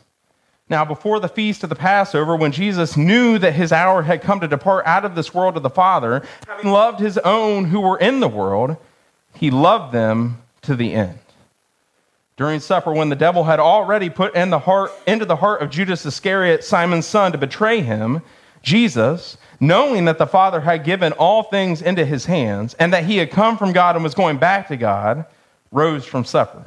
Now, 0.69 0.85
before 0.85 1.19
the 1.19 1.29
feast 1.29 1.63
of 1.63 1.71
the 1.71 1.75
Passover, 1.75 2.37
when 2.37 2.53
Jesus 2.53 2.99
knew 2.99 3.39
that 3.39 3.55
his 3.55 3.73
hour 3.73 4.03
had 4.03 4.21
come 4.21 4.41
to 4.41 4.49
depart 4.49 4.85
out 4.85 5.07
of 5.07 5.15
this 5.15 5.33
world 5.33 5.55
to 5.55 5.61
the 5.61 5.71
Father, 5.71 6.23
having 6.47 6.71
loved 6.71 7.01
his 7.01 7.17
own 7.17 7.65
who 7.65 7.81
were 7.81 7.99
in 7.99 8.21
the 8.21 8.29
world, 8.29 8.77
he 9.35 9.51
loved 9.51 9.95
them 9.95 10.43
to 10.61 10.77
the 10.77 10.93
end. 10.93 11.19
During 12.37 12.61
supper, 12.61 12.93
when 12.93 13.09
the 13.09 13.17
devil 13.17 13.45
had 13.45 13.59
already 13.59 14.11
put 14.11 14.35
in 14.35 14.51
the 14.51 14.59
heart, 14.59 14.93
into 15.07 15.25
the 15.25 15.37
heart 15.37 15.63
of 15.63 15.71
Judas 15.71 16.05
Iscariot, 16.05 16.63
Simon's 16.63 17.07
son, 17.07 17.33
to 17.33 17.39
betray 17.39 17.81
him, 17.81 18.21
Jesus, 18.63 19.39
knowing 19.59 20.05
that 20.05 20.19
the 20.19 20.27
Father 20.27 20.61
had 20.61 20.85
given 20.85 21.13
all 21.13 21.45
things 21.45 21.81
into 21.81 22.05
his 22.05 22.27
hands, 22.27 22.75
and 22.75 22.93
that 22.93 23.05
he 23.05 23.17
had 23.17 23.31
come 23.31 23.57
from 23.57 23.73
God 23.73 23.97
and 23.97 24.05
was 24.05 24.15
going 24.15 24.37
back 24.37 24.69
to 24.69 24.77
God, 24.77 25.25
rose 25.73 26.05
from 26.05 26.27
supper. 26.27 26.63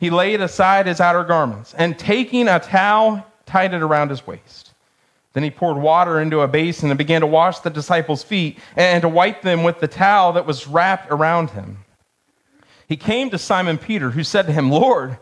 He 0.00 0.10
laid 0.10 0.40
aside 0.40 0.86
his 0.86 1.00
outer 1.00 1.22
garments, 1.22 1.72
and 1.74 1.96
taking 1.96 2.48
a 2.48 2.58
towel, 2.58 3.24
tied 3.46 3.74
it 3.74 3.82
around 3.82 4.10
his 4.10 4.26
waist. 4.26 4.72
Then 5.34 5.44
he 5.44 5.50
poured 5.50 5.76
water 5.76 6.20
into 6.20 6.40
a 6.40 6.48
basin 6.48 6.90
and 6.90 6.98
began 6.98 7.20
to 7.20 7.28
wash 7.28 7.60
the 7.60 7.70
disciples' 7.70 8.24
feet 8.24 8.58
and 8.74 9.02
to 9.02 9.08
wipe 9.08 9.42
them 9.42 9.62
with 9.62 9.78
the 9.78 9.88
towel 9.88 10.32
that 10.32 10.46
was 10.46 10.66
wrapped 10.66 11.10
around 11.10 11.50
him 11.50 11.83
he 12.88 12.96
came 12.96 13.30
to 13.30 13.38
Simon 13.38 13.78
Peter, 13.78 14.10
who 14.10 14.24
said 14.24 14.46
to 14.46 14.52
him, 14.52 14.70
Lord, 14.70 15.18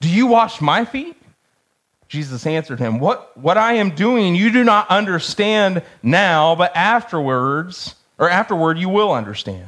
do 0.00 0.08
you 0.08 0.26
wash 0.26 0.60
my 0.60 0.84
feet? 0.84 1.16
Jesus 2.08 2.46
answered 2.46 2.78
him, 2.78 2.98
What, 2.98 3.36
what 3.36 3.58
I 3.58 3.74
am 3.74 3.90
doing 3.90 4.34
you 4.34 4.50
do 4.50 4.64
not 4.64 4.88
understand 4.90 5.82
now, 6.02 6.54
but 6.54 6.74
afterwards, 6.76 7.94
or 8.18 8.28
afterward, 8.28 8.78
you 8.78 8.88
will 8.88 9.12
understand. 9.12 9.66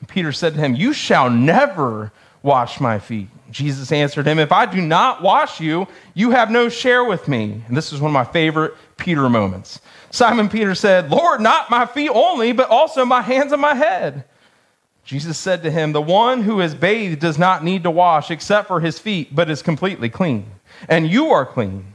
And 0.00 0.08
Peter 0.08 0.32
said 0.32 0.54
to 0.54 0.60
him, 0.60 0.74
You 0.74 0.92
shall 0.92 1.30
never 1.30 2.12
wash 2.42 2.78
my 2.78 2.98
feet. 2.98 3.28
Jesus 3.50 3.92
answered 3.92 4.26
him, 4.26 4.38
If 4.38 4.52
I 4.52 4.66
do 4.66 4.80
not 4.80 5.22
wash 5.22 5.60
you, 5.60 5.88
you 6.12 6.30
have 6.30 6.50
no 6.50 6.68
share 6.68 7.04
with 7.04 7.26
me. 7.28 7.62
And 7.66 7.76
this 7.76 7.92
is 7.92 8.00
one 8.00 8.10
of 8.10 8.12
my 8.12 8.24
favorite 8.24 8.74
Peter 8.96 9.28
moments. 9.28 9.80
Simon 10.10 10.48
Peter 10.48 10.74
said, 10.74 11.10
Lord, 11.10 11.40
not 11.40 11.70
my 11.70 11.86
feet 11.86 12.10
only, 12.10 12.52
but 12.52 12.68
also 12.68 13.04
my 13.04 13.22
hands 13.22 13.52
and 13.52 13.62
my 13.62 13.74
head. 13.74 14.24
Jesus 15.04 15.36
said 15.36 15.62
to 15.62 15.70
him, 15.70 15.92
The 15.92 16.00
one 16.02 16.42
who 16.42 16.60
is 16.60 16.74
bathed 16.74 17.20
does 17.20 17.38
not 17.38 17.62
need 17.62 17.82
to 17.82 17.90
wash 17.90 18.30
except 18.30 18.68
for 18.68 18.80
his 18.80 18.98
feet, 18.98 19.34
but 19.34 19.50
is 19.50 19.62
completely 19.62 20.08
clean. 20.08 20.46
And 20.88 21.08
you 21.08 21.26
are 21.26 21.44
clean, 21.44 21.94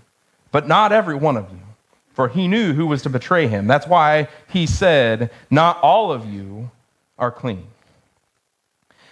but 0.52 0.68
not 0.68 0.92
every 0.92 1.16
one 1.16 1.36
of 1.36 1.50
you. 1.52 1.60
For 2.14 2.28
he 2.28 2.48
knew 2.48 2.74
who 2.74 2.86
was 2.86 3.02
to 3.04 3.10
betray 3.10 3.48
him. 3.48 3.66
That's 3.66 3.88
why 3.88 4.28
he 4.48 4.68
said, 4.68 5.32
Not 5.50 5.80
all 5.82 6.12
of 6.12 6.26
you 6.26 6.70
are 7.18 7.32
clean. 7.32 7.66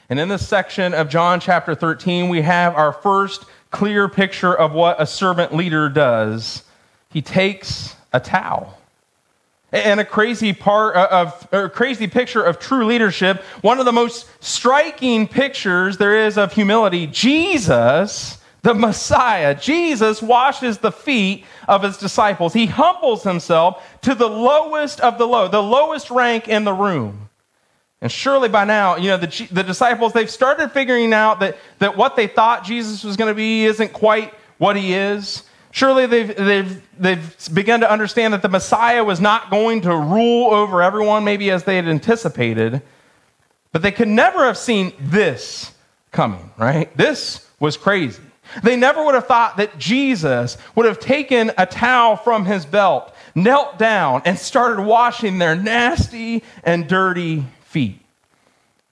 And 0.09 0.19
in 0.19 0.29
this 0.29 0.47
section 0.47 0.93
of 0.93 1.09
John 1.09 1.39
chapter 1.39 1.75
13, 1.75 2.29
we 2.29 2.41
have 2.41 2.75
our 2.75 2.93
first 2.93 3.45
clear 3.71 4.07
picture 4.07 4.53
of 4.53 4.71
what 4.71 5.01
a 5.01 5.05
servant 5.05 5.53
leader 5.53 5.89
does. 5.89 6.63
He 7.09 7.21
takes 7.21 7.95
a 8.13 8.19
towel. 8.19 8.77
And 9.85 9.99
a 9.99 10.05
crazy 10.05 10.53
part 10.53 10.95
uh, 10.95 11.07
of, 11.11 11.47
a 11.51 11.69
crazy 11.69 12.07
picture 12.07 12.43
of 12.43 12.59
true 12.59 12.85
leadership, 12.85 13.41
one 13.61 13.79
of 13.79 13.85
the 13.85 13.91
most 13.91 14.27
striking 14.43 15.27
pictures 15.27 15.97
there 15.97 16.25
is 16.25 16.37
of 16.37 16.53
humility, 16.53 17.07
Jesus, 17.07 18.37
the 18.63 18.73
Messiah, 18.73 19.55
Jesus 19.55 20.21
washes 20.21 20.79
the 20.79 20.91
feet 20.91 21.45
of 21.67 21.83
his 21.83 21.97
disciples. 21.97 22.53
He 22.53 22.65
humbles 22.65 23.23
himself 23.23 23.83
to 24.01 24.13
the 24.13 24.27
lowest 24.27 24.99
of 24.99 25.17
the 25.17 25.27
low, 25.27 25.47
the 25.47 25.63
lowest 25.63 26.09
rank 26.11 26.47
in 26.47 26.63
the 26.63 26.73
room. 26.73 27.29
And 28.01 28.11
surely 28.11 28.49
by 28.49 28.65
now, 28.65 28.97
you 28.97 29.09
know, 29.09 29.17
the, 29.17 29.47
the 29.51 29.63
disciples, 29.63 30.13
they've 30.13 30.29
started 30.29 30.71
figuring 30.71 31.13
out 31.13 31.39
that, 31.39 31.57
that 31.79 31.97
what 31.97 32.15
they 32.15 32.27
thought 32.27 32.63
Jesus 32.63 33.03
was 33.03 33.17
going 33.17 33.31
to 33.31 33.35
be 33.35 33.65
isn't 33.65 33.93
quite 33.93 34.33
what 34.57 34.75
he 34.75 34.93
is. 34.93 35.43
Surely 35.77 36.07
they've, 36.07 36.35
they've, 36.35 36.81
they've 36.97 37.53
begun 37.53 37.81
to 37.81 37.91
understand 37.91 38.33
that 38.33 38.41
the 38.41 38.49
Messiah 38.49 39.03
was 39.03 39.21
not 39.21 39.51
going 39.51 39.81
to 39.81 39.95
rule 39.95 40.51
over 40.51 40.81
everyone, 40.81 41.23
maybe 41.23 41.51
as 41.51 41.65
they 41.65 41.75
had 41.75 41.87
anticipated, 41.87 42.81
but 43.71 43.83
they 43.83 43.91
could 43.91 44.07
never 44.07 44.43
have 44.45 44.57
seen 44.57 44.91
this 44.99 45.71
coming, 46.11 46.49
right? 46.57 46.97
This 46.97 47.47
was 47.59 47.77
crazy. 47.77 48.23
They 48.63 48.75
never 48.75 49.05
would 49.05 49.13
have 49.13 49.27
thought 49.27 49.57
that 49.57 49.77
Jesus 49.77 50.57
would 50.73 50.87
have 50.87 50.99
taken 50.99 51.51
a 51.59 51.67
towel 51.67 52.15
from 52.15 52.45
his 52.45 52.65
belt, 52.65 53.13
knelt 53.35 53.77
down, 53.77 54.23
and 54.25 54.39
started 54.39 54.81
washing 54.81 55.37
their 55.37 55.55
nasty 55.55 56.41
and 56.63 56.87
dirty 56.87 57.45
feet. 57.65 58.01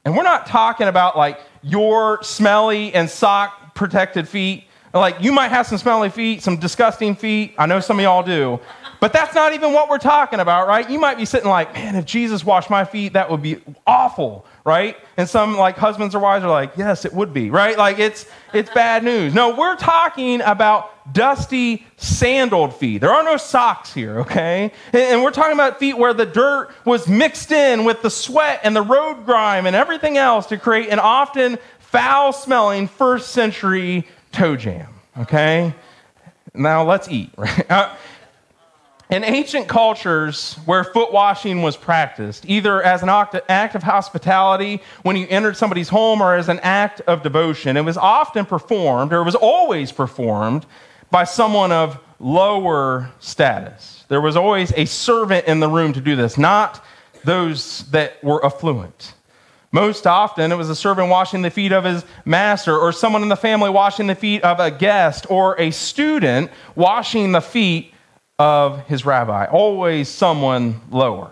And 0.05 0.15
we're 0.15 0.21
not 0.21 0.45
talking 0.45 0.87
about 0.87 1.17
like 1.17 1.39
your 1.63 2.21
smelly 2.21 2.93
and 2.93 3.09
sock 3.09 3.73
protected 3.73 4.29
feet. 4.29 4.65
Like, 4.95 5.21
you 5.21 5.33
might 5.33 5.49
have 5.49 5.67
some 5.67 5.77
smelly 5.77 6.09
feet, 6.09 6.41
some 6.41 6.57
disgusting 6.57 7.15
feet. 7.15 7.53
I 7.57 7.65
know 7.65 7.81
some 7.81 7.99
of 7.99 8.03
y'all 8.03 8.23
do. 8.23 8.61
But 9.01 9.13
that's 9.13 9.35
not 9.35 9.53
even 9.53 9.73
what 9.73 9.89
we're 9.89 9.97
talking 9.97 10.39
about, 10.39 10.67
right? 10.67 10.89
You 10.89 10.99
might 10.99 11.17
be 11.17 11.25
sitting 11.25 11.49
like, 11.49 11.73
man, 11.73 11.95
if 11.95 12.05
Jesus 12.05 12.43
washed 12.43 12.69
my 12.69 12.85
feet, 12.85 13.13
that 13.13 13.29
would 13.29 13.41
be 13.41 13.57
awful, 13.85 14.45
right? 14.63 14.97
And 15.17 15.27
some 15.27 15.57
like 15.57 15.77
husbands 15.77 16.15
or 16.15 16.19
wives 16.19 16.45
are 16.45 16.49
like, 16.49 16.77
yes, 16.77 17.05
it 17.05 17.13
would 17.13 17.33
be, 17.33 17.49
right? 17.49 17.77
Like 17.77 17.99
it's 17.99 18.25
it's 18.53 18.69
bad 18.71 19.03
news. 19.03 19.33
No, 19.33 19.55
we're 19.55 19.75
talking 19.75 20.41
about 20.41 21.13
dusty, 21.13 21.85
sandaled 21.97 22.75
feet. 22.75 23.01
There 23.01 23.11
are 23.11 23.23
no 23.23 23.37
socks 23.37 23.93
here, 23.93 24.21
okay? 24.21 24.71
And 24.93 25.21
we're 25.21 25.31
talking 25.31 25.53
about 25.53 25.77
feet 25.77 25.97
where 25.97 26.13
the 26.13 26.25
dirt 26.25 26.71
was 26.85 27.07
mixed 27.07 27.51
in 27.51 27.83
with 27.83 28.01
the 28.01 28.09
sweat 28.09 28.61
and 28.63 28.75
the 28.75 28.81
road 28.81 29.25
grime 29.25 29.65
and 29.65 29.75
everything 29.75 30.17
else 30.17 30.47
to 30.47 30.57
create 30.57 30.89
an 30.89 30.99
often 30.99 31.59
foul 31.79 32.33
smelling 32.33 32.87
first 32.87 33.31
century 33.31 34.07
toe 34.35 34.55
jam, 34.55 34.93
okay? 35.17 35.73
Now 36.53 36.83
let's 36.83 37.09
eat, 37.09 37.31
right? 37.37 37.71
Uh, 37.71 37.95
in 39.09 39.23
ancient 39.23 39.67
cultures 39.67 40.55
where 40.65 40.83
foot 40.83 41.13
washing 41.13 41.61
was 41.61 41.77
practiced, 41.77 42.45
either 42.47 42.81
as 42.81 43.03
an 43.03 43.09
act 43.09 43.75
of 43.75 43.83
hospitality 43.83 44.81
when 45.03 45.15
you 45.15 45.27
entered 45.29 45.55
somebody's 45.55 45.89
home 45.89 46.21
or 46.21 46.35
as 46.35 46.49
an 46.49 46.59
act 46.61 47.01
of 47.01 47.21
devotion, 47.21 47.77
it 47.77 47.85
was 47.85 47.97
often 47.97 48.45
performed, 48.45 49.13
or 49.13 49.17
it 49.17 49.23
was 49.23 49.35
always 49.35 49.91
performed, 49.91 50.65
by 51.11 51.23
someone 51.23 51.71
of 51.71 51.99
lower 52.19 53.11
status. 53.19 54.05
There 54.07 54.21
was 54.21 54.35
always 54.35 54.73
a 54.75 54.85
servant 54.85 55.45
in 55.45 55.59
the 55.59 55.69
room 55.69 55.93
to 55.93 56.01
do 56.01 56.15
this, 56.15 56.37
not 56.37 56.83
those 57.23 57.89
that 57.91 58.23
were 58.23 58.43
affluent. 58.43 59.13
Most 59.71 60.07
often, 60.07 60.51
it 60.51 60.55
was 60.55 60.69
a 60.69 60.75
servant 60.75 61.09
washing 61.09 61.41
the 61.41 61.49
feet 61.49 61.71
of 61.71 61.83
his 61.83 62.05
master, 62.23 62.77
or 62.77 62.91
someone 62.91 63.23
in 63.23 63.29
the 63.29 63.35
family 63.35 63.69
washing 63.69 64.07
the 64.07 64.15
feet 64.15 64.43
of 64.43 64.59
a 64.59 64.71
guest, 64.71 65.25
or 65.29 65.59
a 65.59 65.71
student 65.71 66.51
washing 66.75 67.31
the 67.31 67.41
feet 67.41 67.93
of 68.39 68.85
his 68.87 69.05
rabbi. 69.05 69.45
Always 69.45 70.09
someone 70.09 70.81
lower. 70.89 71.31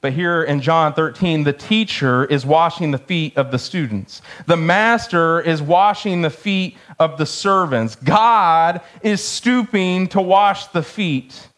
But 0.00 0.12
here 0.12 0.44
in 0.44 0.60
John 0.60 0.92
13, 0.92 1.42
the 1.42 1.52
teacher 1.52 2.24
is 2.24 2.46
washing 2.46 2.92
the 2.92 2.98
feet 2.98 3.36
of 3.36 3.50
the 3.50 3.58
students. 3.58 4.22
The 4.46 4.56
master 4.56 5.40
is 5.40 5.60
washing 5.60 6.22
the 6.22 6.30
feet 6.30 6.76
of 7.00 7.18
the 7.18 7.26
servants. 7.26 7.96
God 7.96 8.80
is 9.02 9.22
stooping 9.22 10.06
to 10.08 10.20
wash 10.20 10.66
the 10.68 10.84
feet 10.84 11.48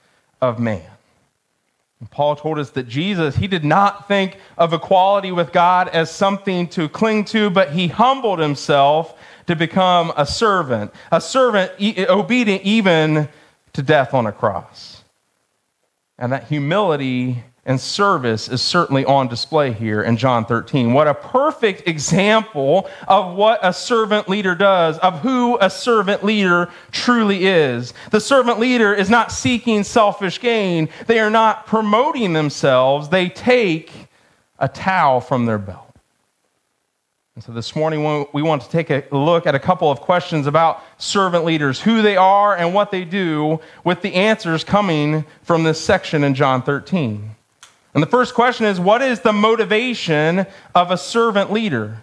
of 0.40 0.58
man. 0.58 0.82
Paul 2.08 2.34
told 2.34 2.58
us 2.58 2.70
that 2.70 2.88
Jesus, 2.88 3.36
he 3.36 3.46
did 3.46 3.64
not 3.64 4.08
think 4.08 4.38
of 4.56 4.72
equality 4.72 5.32
with 5.32 5.52
God 5.52 5.88
as 5.88 6.10
something 6.10 6.66
to 6.68 6.88
cling 6.88 7.26
to, 7.26 7.50
but 7.50 7.72
he 7.72 7.88
humbled 7.88 8.38
himself 8.38 9.18
to 9.46 9.54
become 9.54 10.12
a 10.16 10.24
servant, 10.24 10.92
a 11.12 11.20
servant 11.20 11.72
obedient 12.08 12.62
even 12.62 13.28
to 13.74 13.82
death 13.82 14.14
on 14.14 14.26
a 14.26 14.32
cross. 14.32 15.04
And 16.18 16.32
that 16.32 16.44
humility 16.44 17.44
and 17.66 17.80
service 17.80 18.48
is 18.48 18.62
certainly 18.62 19.04
on 19.04 19.28
display 19.28 19.72
here 19.72 20.02
in 20.02 20.16
John 20.16 20.46
13. 20.46 20.92
What 20.92 21.08
a 21.08 21.14
perfect 21.14 21.86
example 21.86 22.88
of 23.06 23.36
what 23.36 23.60
a 23.62 23.72
servant 23.72 24.28
leader 24.28 24.54
does, 24.54 24.98
of 24.98 25.20
who 25.20 25.58
a 25.60 25.68
servant 25.68 26.24
leader 26.24 26.70
truly 26.90 27.46
is. 27.46 27.92
The 28.10 28.20
servant 28.20 28.58
leader 28.58 28.94
is 28.94 29.10
not 29.10 29.30
seeking 29.30 29.84
selfish 29.84 30.40
gain, 30.40 30.88
they 31.06 31.20
are 31.20 31.30
not 31.30 31.66
promoting 31.66 32.32
themselves, 32.32 33.10
they 33.10 33.28
take 33.28 33.92
a 34.58 34.68
towel 34.68 35.20
from 35.20 35.46
their 35.46 35.58
belt. 35.58 35.86
And 37.34 37.44
so 37.44 37.52
this 37.52 37.76
morning, 37.76 38.26
we 38.32 38.42
want 38.42 38.62
to 38.62 38.70
take 38.70 38.90
a 38.90 39.04
look 39.12 39.46
at 39.46 39.54
a 39.54 39.58
couple 39.58 39.90
of 39.90 40.00
questions 40.00 40.46
about 40.46 40.82
servant 40.98 41.44
leaders, 41.44 41.80
who 41.80 42.02
they 42.02 42.16
are 42.16 42.56
and 42.56 42.74
what 42.74 42.90
they 42.90 43.04
do, 43.04 43.60
with 43.84 44.02
the 44.02 44.14
answers 44.14 44.64
coming 44.64 45.24
from 45.42 45.62
this 45.62 45.80
section 45.80 46.24
in 46.24 46.34
John 46.34 46.62
13. 46.62 47.36
And 47.94 48.02
the 48.02 48.08
first 48.08 48.34
question 48.34 48.66
is 48.66 48.78
what 48.78 49.02
is 49.02 49.20
the 49.20 49.32
motivation 49.32 50.46
of 50.74 50.90
a 50.90 50.96
servant 50.96 51.52
leader? 51.52 52.02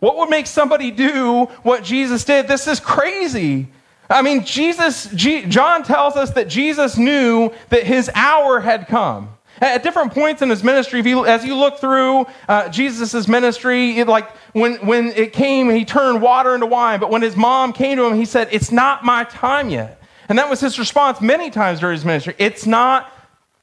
What 0.00 0.16
would 0.16 0.30
make 0.30 0.46
somebody 0.46 0.90
do 0.90 1.44
what 1.62 1.84
Jesus 1.84 2.24
did? 2.24 2.48
This 2.48 2.66
is 2.66 2.80
crazy. 2.80 3.68
I 4.10 4.20
mean, 4.20 4.44
Jesus, 4.44 5.06
G, 5.14 5.46
John 5.46 5.84
tells 5.84 6.16
us 6.16 6.30
that 6.30 6.48
Jesus 6.48 6.98
knew 6.98 7.52
that 7.70 7.84
his 7.84 8.10
hour 8.14 8.60
had 8.60 8.88
come. 8.88 9.30
At 9.60 9.84
different 9.84 10.12
points 10.12 10.42
in 10.42 10.50
his 10.50 10.64
ministry, 10.64 11.02
you, 11.02 11.24
as 11.24 11.44
you 11.44 11.54
look 11.54 11.78
through 11.78 12.26
uh, 12.48 12.68
Jesus' 12.68 13.28
ministry, 13.28 13.98
it, 13.98 14.08
like 14.08 14.28
when, 14.54 14.74
when 14.84 15.08
it 15.10 15.32
came, 15.32 15.70
he 15.70 15.84
turned 15.84 16.20
water 16.20 16.54
into 16.54 16.66
wine. 16.66 16.98
But 16.98 17.10
when 17.10 17.22
his 17.22 17.36
mom 17.36 17.72
came 17.72 17.96
to 17.98 18.04
him, 18.04 18.16
he 18.16 18.24
said, 18.24 18.48
It's 18.50 18.72
not 18.72 19.04
my 19.04 19.22
time 19.24 19.70
yet. 19.70 20.02
And 20.28 20.36
that 20.36 20.50
was 20.50 20.58
his 20.58 20.80
response 20.80 21.20
many 21.20 21.48
times 21.50 21.78
during 21.78 21.94
his 21.94 22.04
ministry. 22.04 22.34
It's 22.38 22.66
not 22.66 23.12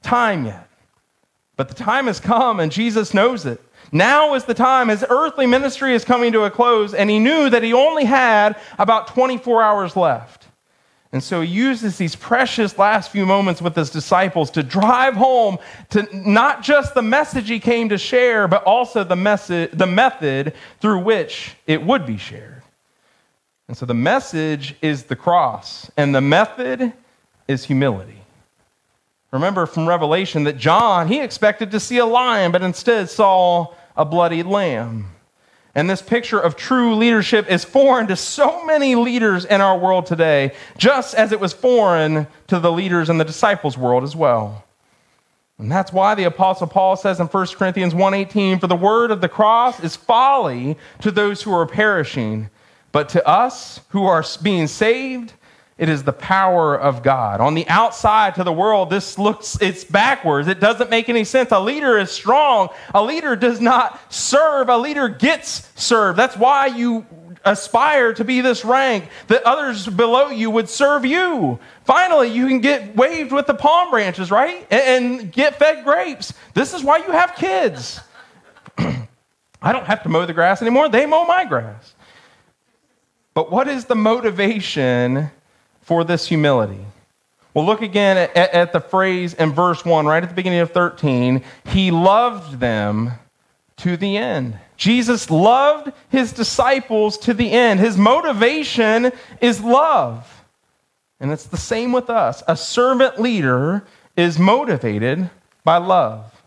time 0.03 0.45
yet. 0.45 0.68
But 1.60 1.68
the 1.68 1.75
time 1.75 2.08
has 2.08 2.22
come, 2.22 2.62
and 2.62 2.72
Jesus 2.72 3.13
knows 3.13 3.46
it. 3.46 3.62
Now 3.92 4.34
is 4.34 4.46
the 4.46 4.54
time. 4.54 4.88
His 4.88 5.04
earthly 5.10 5.46
ministry 5.46 5.94
is 5.94 6.06
coming 6.06 6.32
to 6.32 6.46
a 6.46 6.50
close, 6.50 6.94
and 6.94 7.10
he 7.10 7.20
knew 7.20 7.50
that 7.50 7.63
he 7.63 7.74
only 7.74 8.06
had 8.06 8.56
about 8.78 9.08
24 9.08 9.62
hours 9.62 9.98
left. 9.98 10.48
And 11.12 11.22
so 11.22 11.42
he 11.42 11.50
uses 11.50 11.98
these 11.98 12.16
precious 12.16 12.78
last 12.78 13.12
few 13.12 13.25
moments 13.25 13.62
with 13.62 13.75
his 13.75 13.89
disciples 13.89 14.51
to 14.51 14.63
drive 14.63 15.16
home 15.16 15.58
to 15.89 16.08
not 16.13 16.63
just 16.63 16.94
the 16.94 17.01
message 17.01 17.50
he 17.50 17.60
came 17.60 17.89
to 17.89 17.98
share, 17.98 18.48
but 18.48 18.63
also 18.63 19.04
the, 19.04 19.18
message, 19.18 19.72
the 19.74 19.86
method 19.86 20.54
through 20.80 21.00
which 21.00 21.58
it 21.68 21.84
would 21.84 22.06
be 22.06 22.16
shared. 22.16 22.63
And 23.68 23.75
so 23.75 23.86
the 23.86 23.94
message 23.94 24.78
is 24.82 25.04
the 25.04 25.18
cross, 25.18 25.92
and 25.98 26.16
the 26.16 26.22
method 26.22 26.94
is 27.50 27.66
humility. 27.66 28.18
Remember 29.31 29.65
from 29.65 29.88
Revelation 29.88 30.45
that 30.45 30.57
John, 30.57 31.07
he 31.07 31.21
expected 31.21 31.71
to 31.71 31.79
see 31.79 31.98
a 31.98 32.05
lion, 32.05 32.51
but 32.51 32.63
instead 32.63 33.09
saw 33.09 33.67
a 33.95 34.05
bloody 34.05 34.43
lamb. 34.43 35.07
And 35.75 35.89
this 35.89 36.01
picture 36.01 36.39
of 36.39 36.55
true 36.55 36.95
leadership 36.95 37.50
is 37.50 37.63
foreign 37.63 38.07
to 38.07 38.15
so 38.15 38.65
many 38.65 38.95
leaders 38.95 39.45
in 39.45 39.62
our 39.62 39.77
world 39.77 40.07
today, 40.07 40.53
just 40.77 41.13
as 41.13 41.31
it 41.31 41.39
was 41.39 41.53
foreign 41.53 42.27
to 42.48 42.59
the 42.59 42.71
leaders 42.71 43.09
in 43.09 43.19
the 43.19 43.24
disciples' 43.24 43.77
world 43.77 44.03
as 44.03 44.15
well. 44.15 44.65
And 45.59 45.71
that's 45.71 45.93
why 45.93 46.15
the 46.15 46.24
apostle 46.24 46.67
Paul 46.67 46.95
says 46.95 47.19
in 47.19 47.27
1 47.27 47.57
Corinthians 47.57 47.93
1:18, 47.93 48.59
"For 48.59 48.67
the 48.67 48.75
word 48.75 49.12
of 49.12 49.21
the 49.21 49.29
cross 49.29 49.79
is 49.79 49.95
folly 49.95 50.77
to 51.01 51.12
those 51.12 51.43
who 51.43 51.53
are 51.53 51.65
perishing, 51.65 52.50
but 52.91 53.09
to 53.09 53.27
us 53.27 53.81
who 53.89 54.07
are 54.07 54.24
being 54.41 54.67
saved, 54.67 55.33
it 55.79 55.88
is 55.88 56.03
the 56.03 56.12
power 56.13 56.77
of 56.77 57.03
God. 57.03 57.39
On 57.39 57.55
the 57.55 57.65
outside 57.69 58.36
to 58.36 58.43
the 58.43 58.51
world, 58.51 58.89
this 58.89 59.17
looks, 59.17 59.57
it's 59.62 59.86
backwards. 59.86 60.50
It 60.50 60.59
doesn't 60.59 60.89
make 60.89 61.07
any 61.07 61.24
sense. 61.24 61.53
A 61.53 61.59
leader 61.59 61.98
is 61.98 62.12
strong. 62.12 62.67
A 62.93 63.01
leader 63.01 63.38
does 63.38 63.62
not 63.62 63.98
serve. 64.13 64.67
A 64.67 64.77
leader 64.77 65.07
gets 65.07 65.71
served. 65.81 66.19
That's 66.19 66.36
why 66.36 66.65
you 66.65 67.05
aspire 67.45 68.13
to 68.13 68.25
be 68.25 68.41
this 68.41 68.65
rank, 68.65 69.07
that 69.27 69.43
others 69.43 69.88
below 69.88 70.27
you 70.27 70.51
would 70.51 70.67
serve 70.67 71.05
you. 71.05 71.57
Finally, 71.86 72.27
you 72.27 72.50
can 72.50 72.59
get 72.59 72.98
waved 72.98 73.31
with 73.31 73.48
the 73.48 73.53
palm 73.53 73.89
branches, 73.89 74.29
right? 74.29 74.67
And, 74.69 75.21
and 75.21 75.31
get 75.31 75.57
fed 75.57 75.86
grapes. 75.86 76.33
This 76.53 76.74
is 76.74 76.83
why 76.83 76.98
you 76.98 77.12
have 77.12 77.36
kids. 77.36 78.01
I 78.77 79.71
don't 79.71 79.86
have 79.86 80.03
to 80.03 80.09
mow 80.09 80.25
the 80.25 80.33
grass 80.33 80.62
anymore. 80.62 80.89
They 80.89 81.05
mow 81.05 81.24
my 81.24 81.45
grass. 81.45 81.95
But 83.33 83.50
what 83.50 83.69
is 83.69 83.86
the 83.86 83.95
motivation 83.95 85.31
for 85.89 86.03
this 86.03 86.27
humility? 86.27 86.86
Well, 87.55 87.65
look 87.65 87.81
again 87.81 88.15
at, 88.15 88.38
at, 88.38 88.74
the 88.74 88.79
phrase 88.79 89.34
in 89.34 89.53
verse 89.53 89.84
1, 89.84 90.05
right 90.05 90.22
at 90.22 90.29
the 90.29 90.36
beginning 90.36 90.60
of 90.60 90.69
13. 90.69 91.43
He 91.65 91.89
loved 91.89 92.60
them 92.60 93.13
to 93.77 93.98
the 93.98 94.15
end. 94.15 94.60
Jesus 94.77 95.31
loved 95.31 95.91
his 96.10 96.31
disciples 96.31 97.17
to 97.17 97.34
the 97.34 97.51
end. 97.51 97.79
His 97.79 97.98
motivation 97.98 99.12
is 99.41 99.63
love. 99.63 100.46
And 101.19 101.31
it's 101.31 101.46
the 101.48 101.58
same 101.58 101.91
with 101.91 102.12
us. 102.12 102.43
A 102.48 102.55
servant 102.55 103.19
leader 103.19 103.84
is 104.15 104.38
motivated 104.38 105.31
by 105.63 105.77
love. 105.77 106.38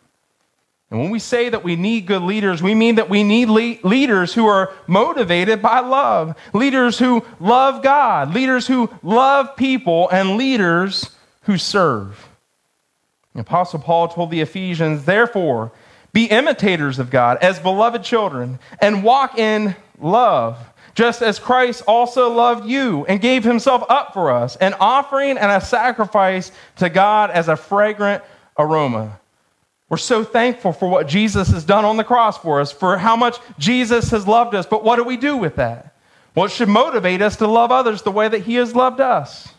And 0.92 1.00
when 1.00 1.10
we 1.10 1.20
say 1.20 1.48
that 1.48 1.64
we 1.64 1.74
need 1.74 2.04
good 2.04 2.20
leaders, 2.20 2.62
we 2.62 2.74
mean 2.74 2.96
that 2.96 3.08
we 3.08 3.24
need 3.24 3.48
le- 3.48 3.78
leaders 3.82 4.34
who 4.34 4.46
are 4.46 4.74
motivated 4.86 5.62
by 5.62 5.80
love, 5.80 6.36
leaders 6.52 6.98
who 6.98 7.24
love 7.40 7.82
God, 7.82 8.34
leaders 8.34 8.66
who 8.66 8.90
love 9.02 9.56
people, 9.56 10.10
and 10.10 10.36
leaders 10.36 11.16
who 11.44 11.56
serve. 11.56 12.28
The 13.34 13.40
Apostle 13.40 13.78
Paul 13.78 14.08
told 14.08 14.30
the 14.30 14.42
Ephesians, 14.42 15.06
therefore, 15.06 15.72
be 16.12 16.26
imitators 16.26 16.98
of 16.98 17.08
God 17.08 17.38
as 17.40 17.58
beloved 17.58 18.04
children 18.04 18.58
and 18.78 19.02
walk 19.02 19.38
in 19.38 19.74
love, 19.98 20.58
just 20.94 21.22
as 21.22 21.38
Christ 21.38 21.84
also 21.88 22.28
loved 22.30 22.68
you 22.68 23.06
and 23.06 23.18
gave 23.18 23.44
himself 23.44 23.82
up 23.88 24.12
for 24.12 24.30
us, 24.30 24.56
an 24.56 24.74
offering 24.78 25.38
and 25.38 25.50
a 25.50 25.64
sacrifice 25.64 26.52
to 26.76 26.90
God 26.90 27.30
as 27.30 27.48
a 27.48 27.56
fragrant 27.56 28.22
aroma. 28.58 29.18
We're 29.92 29.98
so 29.98 30.24
thankful 30.24 30.72
for 30.72 30.88
what 30.88 31.06
Jesus 31.06 31.48
has 31.48 31.64
done 31.64 31.84
on 31.84 31.98
the 31.98 32.02
cross 32.02 32.38
for 32.38 32.62
us, 32.62 32.72
for 32.72 32.96
how 32.96 33.14
much 33.14 33.36
Jesus 33.58 34.08
has 34.08 34.26
loved 34.26 34.54
us. 34.54 34.64
But 34.64 34.82
what 34.82 34.96
do 34.96 35.04
we 35.04 35.18
do 35.18 35.36
with 35.36 35.56
that? 35.56 35.94
Well, 36.34 36.46
it 36.46 36.50
should 36.50 36.70
motivate 36.70 37.20
us 37.20 37.36
to 37.36 37.46
love 37.46 37.70
others 37.70 38.00
the 38.00 38.10
way 38.10 38.26
that 38.26 38.38
he 38.38 38.54
has 38.54 38.74
loved 38.74 39.02
us. 39.02 39.52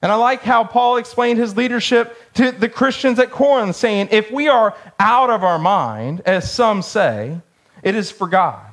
And 0.00 0.12
I 0.12 0.14
like 0.14 0.42
how 0.42 0.62
Paul 0.62 0.98
explained 0.98 1.40
his 1.40 1.56
leadership 1.56 2.16
to 2.34 2.52
the 2.52 2.68
Christians 2.68 3.18
at 3.18 3.32
Corinth, 3.32 3.74
saying, 3.74 4.10
if 4.12 4.30
we 4.30 4.46
are 4.46 4.76
out 5.00 5.30
of 5.30 5.42
our 5.42 5.58
mind, 5.58 6.20
as 6.26 6.48
some 6.48 6.80
say, 6.80 7.40
it 7.82 7.96
is 7.96 8.12
for 8.12 8.28
God. 8.28 8.70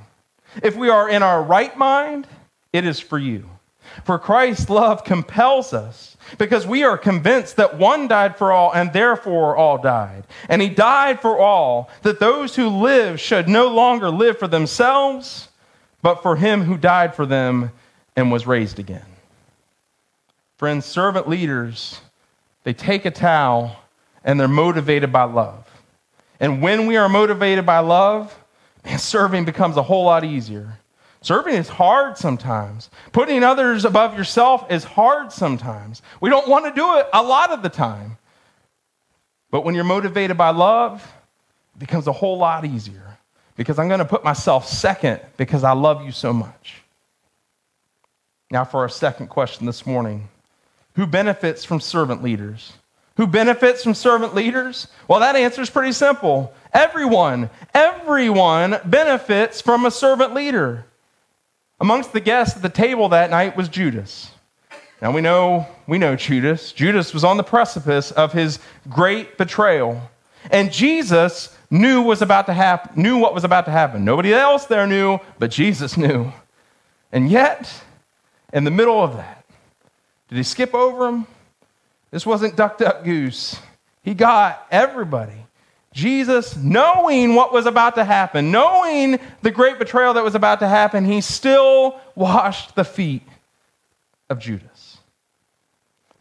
If 0.62 0.76
we 0.76 0.90
are 0.90 1.10
in 1.10 1.24
our 1.24 1.42
right 1.42 1.76
mind, 1.76 2.28
it 2.72 2.86
is 2.86 3.00
for 3.00 3.18
you. 3.18 3.50
For 4.04 4.20
Christ's 4.20 4.70
love 4.70 5.06
compels 5.06 5.74
us 5.74 6.11
because 6.38 6.66
we 6.66 6.84
are 6.84 6.98
convinced 6.98 7.56
that 7.58 7.78
one 7.78 8.08
died 8.08 8.38
for 8.38 8.52
all 8.52 8.74
and 8.74 8.92
therefore 8.94 9.56
all 9.56 9.78
died. 9.78 10.24
And 10.50 10.62
he 10.62 10.70
died 10.70 11.22
for 11.22 11.40
all, 11.40 11.90
that 12.04 12.20
those 12.20 12.56
who 12.56 12.70
live 12.70 13.20
should 13.20 13.48
no 13.48 13.68
longer 13.68 14.10
live 14.10 14.38
for 14.38 14.48
themselves, 14.48 15.50
but 16.02 16.22
for 16.22 16.36
him 16.36 16.64
who 16.64 16.78
died 16.78 17.16
for 17.16 17.26
them 17.26 17.72
and 18.16 18.32
was 18.32 18.48
raised 18.48 18.80
again. 18.80 19.06
Friends, 20.58 20.86
servant 20.86 21.28
leaders, 21.28 22.02
they 22.64 22.74
take 22.74 23.06
a 23.06 23.12
towel 23.12 23.76
and 24.24 24.40
they're 24.40 24.48
motivated 24.48 25.12
by 25.12 25.24
love. 25.24 25.68
And 26.40 26.62
when 26.62 26.88
we 26.88 26.98
are 26.98 27.10
motivated 27.10 27.66
by 27.66 27.80
love, 27.80 28.38
man, 28.86 29.00
serving 29.00 29.46
becomes 29.46 29.78
a 29.78 29.84
whole 29.84 30.06
lot 30.06 30.24
easier. 30.24 30.78
Serving 31.22 31.54
is 31.54 31.70
hard 31.70 32.18
sometimes. 32.18 32.90
Putting 33.12 33.44
others 33.44 33.86
above 33.86 34.18
yourself 34.18 34.72
is 34.72 34.84
hard 34.84 35.32
sometimes. 35.32 36.02
We 36.20 36.30
don't 36.30 36.48
want 36.48 36.66
to 36.66 36.72
do 36.74 36.98
it 36.98 37.08
a 37.14 37.22
lot 37.22 37.52
of 37.52 37.62
the 37.62 37.70
time. 37.70 38.18
But 39.52 39.64
when 39.64 39.76
you're 39.76 39.84
motivated 39.84 40.38
by 40.38 40.50
love, 40.50 41.04
it 41.76 41.80
becomes 41.80 42.08
a 42.08 42.12
whole 42.12 42.38
lot 42.38 42.66
easier 42.66 43.18
because 43.56 43.78
I'm 43.78 43.88
going 43.88 44.00
to 44.00 44.06
put 44.06 44.24
myself 44.24 44.68
second 44.68 45.20
because 45.38 45.64
I 45.64 45.74
love 45.74 46.04
you 46.04 46.12
so 46.12 46.34
much. 46.34 46.82
Now, 48.50 48.66
for 48.66 48.80
our 48.80 48.90
second 48.90 49.28
question 49.28 49.66
this 49.66 49.86
morning 49.86 50.28
Who 50.96 51.06
benefits 51.06 51.64
from 51.64 51.80
servant 51.80 52.24
leaders? 52.24 52.74
Who 53.18 53.28
benefits 53.28 53.84
from 53.84 53.94
servant 53.94 54.34
leaders? 54.34 54.88
Well, 55.08 55.20
that 55.20 55.36
answer 55.36 55.62
is 55.62 55.70
pretty 55.70 55.92
simple. 55.92 56.54
Everyone, 56.74 57.50
everyone 57.74 58.80
benefits 58.86 59.62
from 59.62 59.86
a 59.86 59.92
servant 59.92 60.34
leader. 60.34 60.86
Amongst 61.82 62.14
the 62.14 62.20
guests 62.20 62.56
at 62.56 62.62
the 62.62 62.70
table 62.70 63.10
that 63.10 63.32
night 63.32 63.58
was 63.58 63.68
Judas. 63.68 64.30
Now 65.02 65.12
we 65.12 65.20
know 65.20 65.66
we 65.88 65.98
know 65.98 66.16
Judas. 66.16 66.72
Judas 66.72 67.12
was 67.12 67.24
on 67.24 67.38
the 67.38 67.44
precipice 67.44 68.12
of 68.12 68.34
his 68.34 68.60
great 68.88 69.36
betrayal. 69.36 70.00
And 70.52 70.72
Jesus 70.72 71.58
knew 71.72 72.04
was 72.04 72.22
about 72.22 72.46
to 72.46 72.54
happen, 72.54 73.02
knew 73.02 73.18
what 73.18 73.34
was 73.34 73.44
about 73.44 73.66
to 73.66 73.72
happen. 73.72 74.06
Nobody 74.06 74.32
else 74.32 74.66
there 74.66 74.86
knew, 74.86 75.18
but 75.40 75.50
Jesus 75.50 75.98
knew. 75.98 76.32
And 77.12 77.32
yet, 77.32 77.74
in 78.54 78.64
the 78.64 78.72
middle 78.72 79.04
of 79.04 79.18
that, 79.18 79.44
did 80.30 80.38
he 80.38 80.44
skip 80.44 80.76
over 80.76 81.08
him? 81.08 81.26
This 82.12 82.28
wasn't 82.28 82.56
duck 82.56 82.78
duck 82.78 83.04
goose. 83.04 83.60
He 84.04 84.14
got 84.14 84.68
everybody. 84.70 85.41
Jesus, 85.94 86.56
knowing 86.56 87.36
what 87.36 87.52
was 87.52 87.66
about 87.66 87.96
to 87.96 88.06
happen, 88.06 88.50
knowing 88.52 89.20
the 89.42 89.52
great 89.52 89.78
betrayal 89.78 90.14
that 90.14 90.24
was 90.24 90.36
about 90.36 90.60
to 90.60 90.68
happen, 90.68 91.04
he 91.04 91.20
still 91.20 92.00
washed 92.16 92.76
the 92.76 92.86
feet 92.86 93.24
of 94.30 94.40
Judas. 94.40 94.98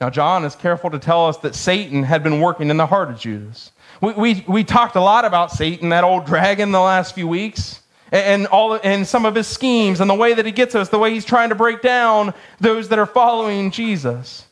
Now, 0.00 0.10
John 0.10 0.44
is 0.44 0.56
careful 0.56 0.90
to 0.90 0.98
tell 0.98 1.26
us 1.26 1.36
that 1.38 1.54
Satan 1.54 2.02
had 2.02 2.24
been 2.24 2.40
working 2.40 2.70
in 2.70 2.78
the 2.78 2.86
heart 2.86 3.10
of 3.10 3.18
Judas. 3.20 3.70
We, 4.00 4.12
we, 4.14 4.44
we 4.48 4.64
talked 4.64 4.96
a 4.96 5.00
lot 5.00 5.24
about 5.24 5.52
Satan, 5.52 5.90
that 5.90 6.04
old 6.04 6.24
dragon, 6.24 6.72
the 6.72 6.80
last 6.80 7.14
few 7.14 7.28
weeks, 7.28 7.82
and, 8.10 8.46
all, 8.48 8.80
and 8.82 9.06
some 9.06 9.26
of 9.26 9.34
his 9.34 9.46
schemes 9.46 10.00
and 10.00 10.10
the 10.10 10.14
way 10.14 10.34
that 10.34 10.46
he 10.46 10.52
gets 10.52 10.74
us, 10.74 10.88
the 10.88 10.98
way 10.98 11.12
he's 11.12 11.24
trying 11.24 11.50
to 11.50 11.54
break 11.54 11.80
down 11.82 12.34
those 12.58 12.88
that 12.88 12.98
are 12.98 13.06
following 13.06 13.70
Jesus. 13.70 14.46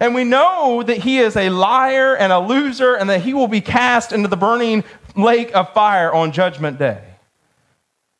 And 0.00 0.14
we 0.14 0.24
know 0.24 0.82
that 0.82 0.98
he 0.98 1.18
is 1.18 1.36
a 1.36 1.48
liar 1.48 2.14
and 2.14 2.32
a 2.32 2.38
loser 2.38 2.94
and 2.94 3.08
that 3.10 3.22
he 3.22 3.34
will 3.34 3.48
be 3.48 3.60
cast 3.60 4.12
into 4.12 4.28
the 4.28 4.36
burning 4.36 4.84
lake 5.16 5.54
of 5.54 5.72
fire 5.72 6.12
on 6.12 6.32
Judgment 6.32 6.78
Day. 6.78 7.02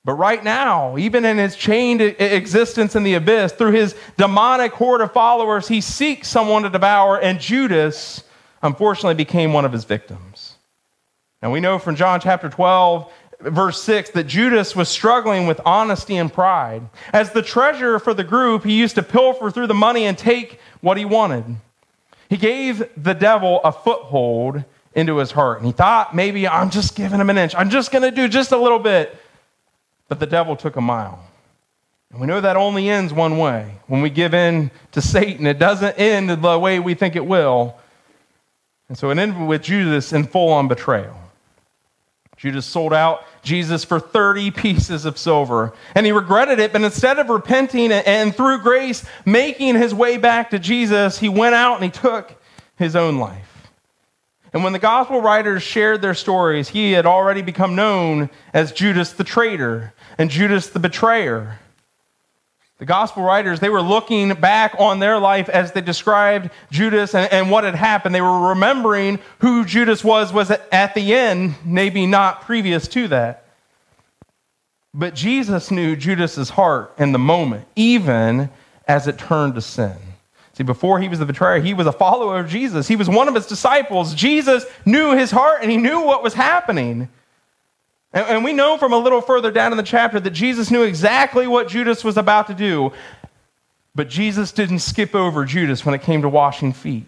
But 0.06 0.14
right 0.14 0.42
now, 0.42 0.96
even 0.96 1.24
in 1.24 1.36
his 1.36 1.56
chained 1.56 2.00
existence 2.00 2.94
in 2.94 3.02
the 3.02 3.14
abyss, 3.14 3.52
through 3.52 3.72
his 3.72 3.96
demonic 4.16 4.72
horde 4.72 5.00
of 5.00 5.12
followers, 5.12 5.66
he 5.66 5.80
seeks 5.80 6.28
someone 6.28 6.62
to 6.62 6.70
devour, 6.70 7.20
and 7.20 7.40
Judas, 7.40 8.22
unfortunately, 8.62 9.16
became 9.16 9.52
one 9.52 9.64
of 9.64 9.72
his 9.72 9.84
victims. 9.84 10.58
And 11.42 11.50
we 11.50 11.58
know 11.58 11.80
from 11.80 11.96
John 11.96 12.20
chapter 12.20 12.48
12, 12.48 13.12
verse 13.40 13.82
6, 13.82 14.10
that 14.10 14.28
Judas 14.28 14.76
was 14.76 14.88
struggling 14.88 15.48
with 15.48 15.60
honesty 15.64 16.16
and 16.16 16.32
pride. 16.32 16.88
As 17.12 17.32
the 17.32 17.42
treasurer 17.42 17.98
for 17.98 18.14
the 18.14 18.24
group, 18.24 18.62
he 18.62 18.78
used 18.78 18.94
to 18.94 19.02
pilfer 19.02 19.50
through 19.50 19.66
the 19.66 19.74
money 19.74 20.06
and 20.06 20.16
take 20.16 20.60
what 20.86 20.96
he 20.96 21.04
wanted. 21.04 21.44
He 22.30 22.36
gave 22.36 22.88
the 22.96 23.12
devil 23.12 23.60
a 23.64 23.72
foothold 23.72 24.62
into 24.94 25.16
his 25.16 25.32
heart. 25.32 25.58
And 25.58 25.66
he 25.66 25.72
thought, 25.72 26.14
maybe 26.14 26.46
I'm 26.46 26.70
just 26.70 26.94
giving 26.94 27.18
him 27.18 27.28
an 27.28 27.36
inch. 27.36 27.56
I'm 27.56 27.70
just 27.70 27.90
going 27.90 28.04
to 28.04 28.12
do 28.12 28.28
just 28.28 28.52
a 28.52 28.56
little 28.56 28.78
bit. 28.78 29.20
But 30.06 30.20
the 30.20 30.28
devil 30.28 30.54
took 30.54 30.76
a 30.76 30.80
mile. 30.80 31.18
And 32.12 32.20
we 32.20 32.28
know 32.28 32.40
that 32.40 32.56
only 32.56 32.88
ends 32.88 33.12
one 33.12 33.36
way. 33.36 33.78
When 33.88 34.00
we 34.00 34.10
give 34.10 34.32
in 34.32 34.70
to 34.92 35.02
Satan, 35.02 35.44
it 35.48 35.58
doesn't 35.58 35.98
end 35.98 36.30
the 36.30 36.56
way 36.56 36.78
we 36.78 36.94
think 36.94 37.16
it 37.16 37.26
will. 37.26 37.76
And 38.88 38.96
so 38.96 39.10
it 39.10 39.18
ended 39.18 39.44
with 39.44 39.62
Judas 39.62 40.12
in 40.12 40.24
full 40.24 40.52
on 40.52 40.68
betrayal. 40.68 41.18
Judas 42.36 42.66
sold 42.66 42.92
out 42.92 43.24
Jesus 43.42 43.82
for 43.82 43.98
30 43.98 44.50
pieces 44.50 45.04
of 45.04 45.18
silver. 45.18 45.72
And 45.94 46.04
he 46.04 46.12
regretted 46.12 46.58
it, 46.58 46.72
but 46.72 46.82
instead 46.82 47.18
of 47.18 47.28
repenting 47.28 47.90
and 47.90 48.34
through 48.34 48.58
grace 48.58 49.04
making 49.24 49.76
his 49.76 49.94
way 49.94 50.18
back 50.18 50.50
to 50.50 50.58
Jesus, 50.58 51.18
he 51.18 51.28
went 51.28 51.54
out 51.54 51.76
and 51.76 51.84
he 51.84 51.90
took 51.90 52.40
his 52.76 52.94
own 52.94 53.18
life. 53.18 53.70
And 54.52 54.62
when 54.64 54.72
the 54.72 54.78
gospel 54.78 55.20
writers 55.20 55.62
shared 55.62 56.00
their 56.00 56.14
stories, 56.14 56.68
he 56.68 56.92
had 56.92 57.04
already 57.04 57.42
become 57.42 57.74
known 57.74 58.30
as 58.54 58.72
Judas 58.72 59.12
the 59.12 59.24
traitor 59.24 59.92
and 60.18 60.30
Judas 60.30 60.68
the 60.68 60.78
betrayer. 60.78 61.58
The 62.78 62.84
gospel 62.84 63.22
writers, 63.22 63.60
they 63.60 63.70
were 63.70 63.80
looking 63.80 64.34
back 64.34 64.74
on 64.78 64.98
their 64.98 65.18
life 65.18 65.48
as 65.48 65.72
they 65.72 65.80
described 65.80 66.50
Judas 66.70 67.14
and, 67.14 67.32
and, 67.32 67.50
what 67.50 67.64
had 67.64 67.74
happened. 67.74 68.14
They 68.14 68.20
were 68.20 68.50
remembering 68.50 69.18
who 69.38 69.64
Judas 69.64 70.04
was, 70.04 70.30
was 70.30 70.50
at 70.50 70.94
the 70.94 71.14
end, 71.14 71.54
maybe 71.64 72.06
not 72.06 72.42
previous 72.42 72.86
to 72.88 73.08
that. 73.08 73.44
But 74.92 75.14
Jesus 75.14 75.70
knew 75.70 75.96
Judas's 75.96 76.50
heart 76.50 76.94
in 76.98 77.12
the 77.12 77.18
moment, 77.18 77.66
even 77.76 78.50
as 78.86 79.06
it 79.06 79.16
turned 79.18 79.54
to 79.54 79.62
sin. 79.62 79.96
See, 80.52 80.62
before 80.62 81.00
he 81.00 81.08
was 81.08 81.18
the 81.18 81.26
betrayer, 81.26 81.60
he 81.60 81.74
was 81.74 81.86
a 81.86 81.92
follower 81.92 82.40
of 82.40 82.48
Jesus. 82.48 82.88
He 82.88 82.96
was 82.96 83.08
one 83.08 83.28
of 83.28 83.34
his 83.34 83.46
disciples. 83.46 84.14
Jesus 84.14 84.64
knew 84.86 85.14
his 85.14 85.30
heart 85.30 85.60
and 85.62 85.70
he 85.70 85.76
knew 85.76 86.00
what 86.00 86.22
was 86.22 86.32
happening. 86.32 87.08
And, 88.16 88.24
and 88.28 88.44
we 88.44 88.54
know 88.54 88.78
from 88.78 88.94
a 88.94 88.98
little 88.98 89.20
further 89.20 89.50
down 89.50 89.72
in 89.72 89.76
the 89.76 89.82
chapter 89.82 90.18
that 90.18 90.30
Jesus 90.30 90.70
knew 90.70 90.82
exactly 90.82 91.46
what 91.46 91.68
Judas 91.68 92.02
was 92.02 92.16
about 92.16 92.46
to 92.46 92.54
do. 92.54 92.92
But 93.94 94.08
Jesus 94.08 94.52
didn't 94.52 94.78
skip 94.78 95.14
over 95.14 95.44
Judas 95.44 95.84
when 95.84 95.94
it 95.94 96.00
came 96.00 96.22
to 96.22 96.28
washing 96.30 96.72
feet. 96.72 97.04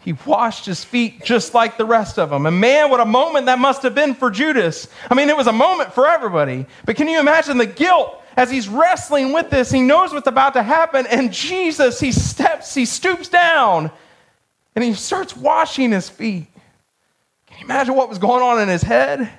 He 0.00 0.12
washed 0.26 0.66
his 0.66 0.82
feet 0.82 1.24
just 1.24 1.54
like 1.54 1.78
the 1.78 1.84
rest 1.84 2.18
of 2.18 2.30
them. 2.30 2.46
And 2.46 2.58
man, 2.58 2.90
what 2.90 2.98
a 2.98 3.04
moment 3.04 3.46
that 3.46 3.60
must 3.60 3.84
have 3.84 3.94
been 3.94 4.12
for 4.12 4.28
Judas. 4.28 4.88
I 5.08 5.14
mean, 5.14 5.30
it 5.30 5.36
was 5.36 5.46
a 5.46 5.52
moment 5.52 5.92
for 5.92 6.08
everybody. 6.08 6.66
But 6.84 6.96
can 6.96 7.06
you 7.06 7.20
imagine 7.20 7.56
the 7.56 7.66
guilt 7.66 8.20
as 8.36 8.50
he's 8.50 8.68
wrestling 8.68 9.32
with 9.32 9.50
this? 9.50 9.70
He 9.70 9.82
knows 9.82 10.12
what's 10.12 10.26
about 10.26 10.54
to 10.54 10.64
happen. 10.64 11.06
And 11.06 11.32
Jesus, 11.32 12.00
he 12.00 12.10
steps, 12.10 12.74
he 12.74 12.86
stoops 12.86 13.28
down, 13.28 13.88
and 14.74 14.82
he 14.82 14.94
starts 14.94 15.36
washing 15.36 15.92
his 15.92 16.08
feet. 16.08 16.48
Can 17.46 17.58
you 17.60 17.64
imagine 17.66 17.94
what 17.94 18.08
was 18.08 18.18
going 18.18 18.42
on 18.42 18.60
in 18.60 18.68
his 18.68 18.82
head? 18.82 19.30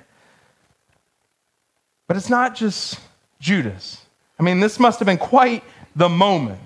But 2.06 2.16
it's 2.16 2.30
not 2.30 2.54
just 2.54 3.00
Judas. 3.40 4.00
I 4.38 4.42
mean, 4.42 4.60
this 4.60 4.78
must 4.78 4.98
have 5.00 5.06
been 5.06 5.18
quite 5.18 5.64
the 5.94 6.08
moment 6.08 6.60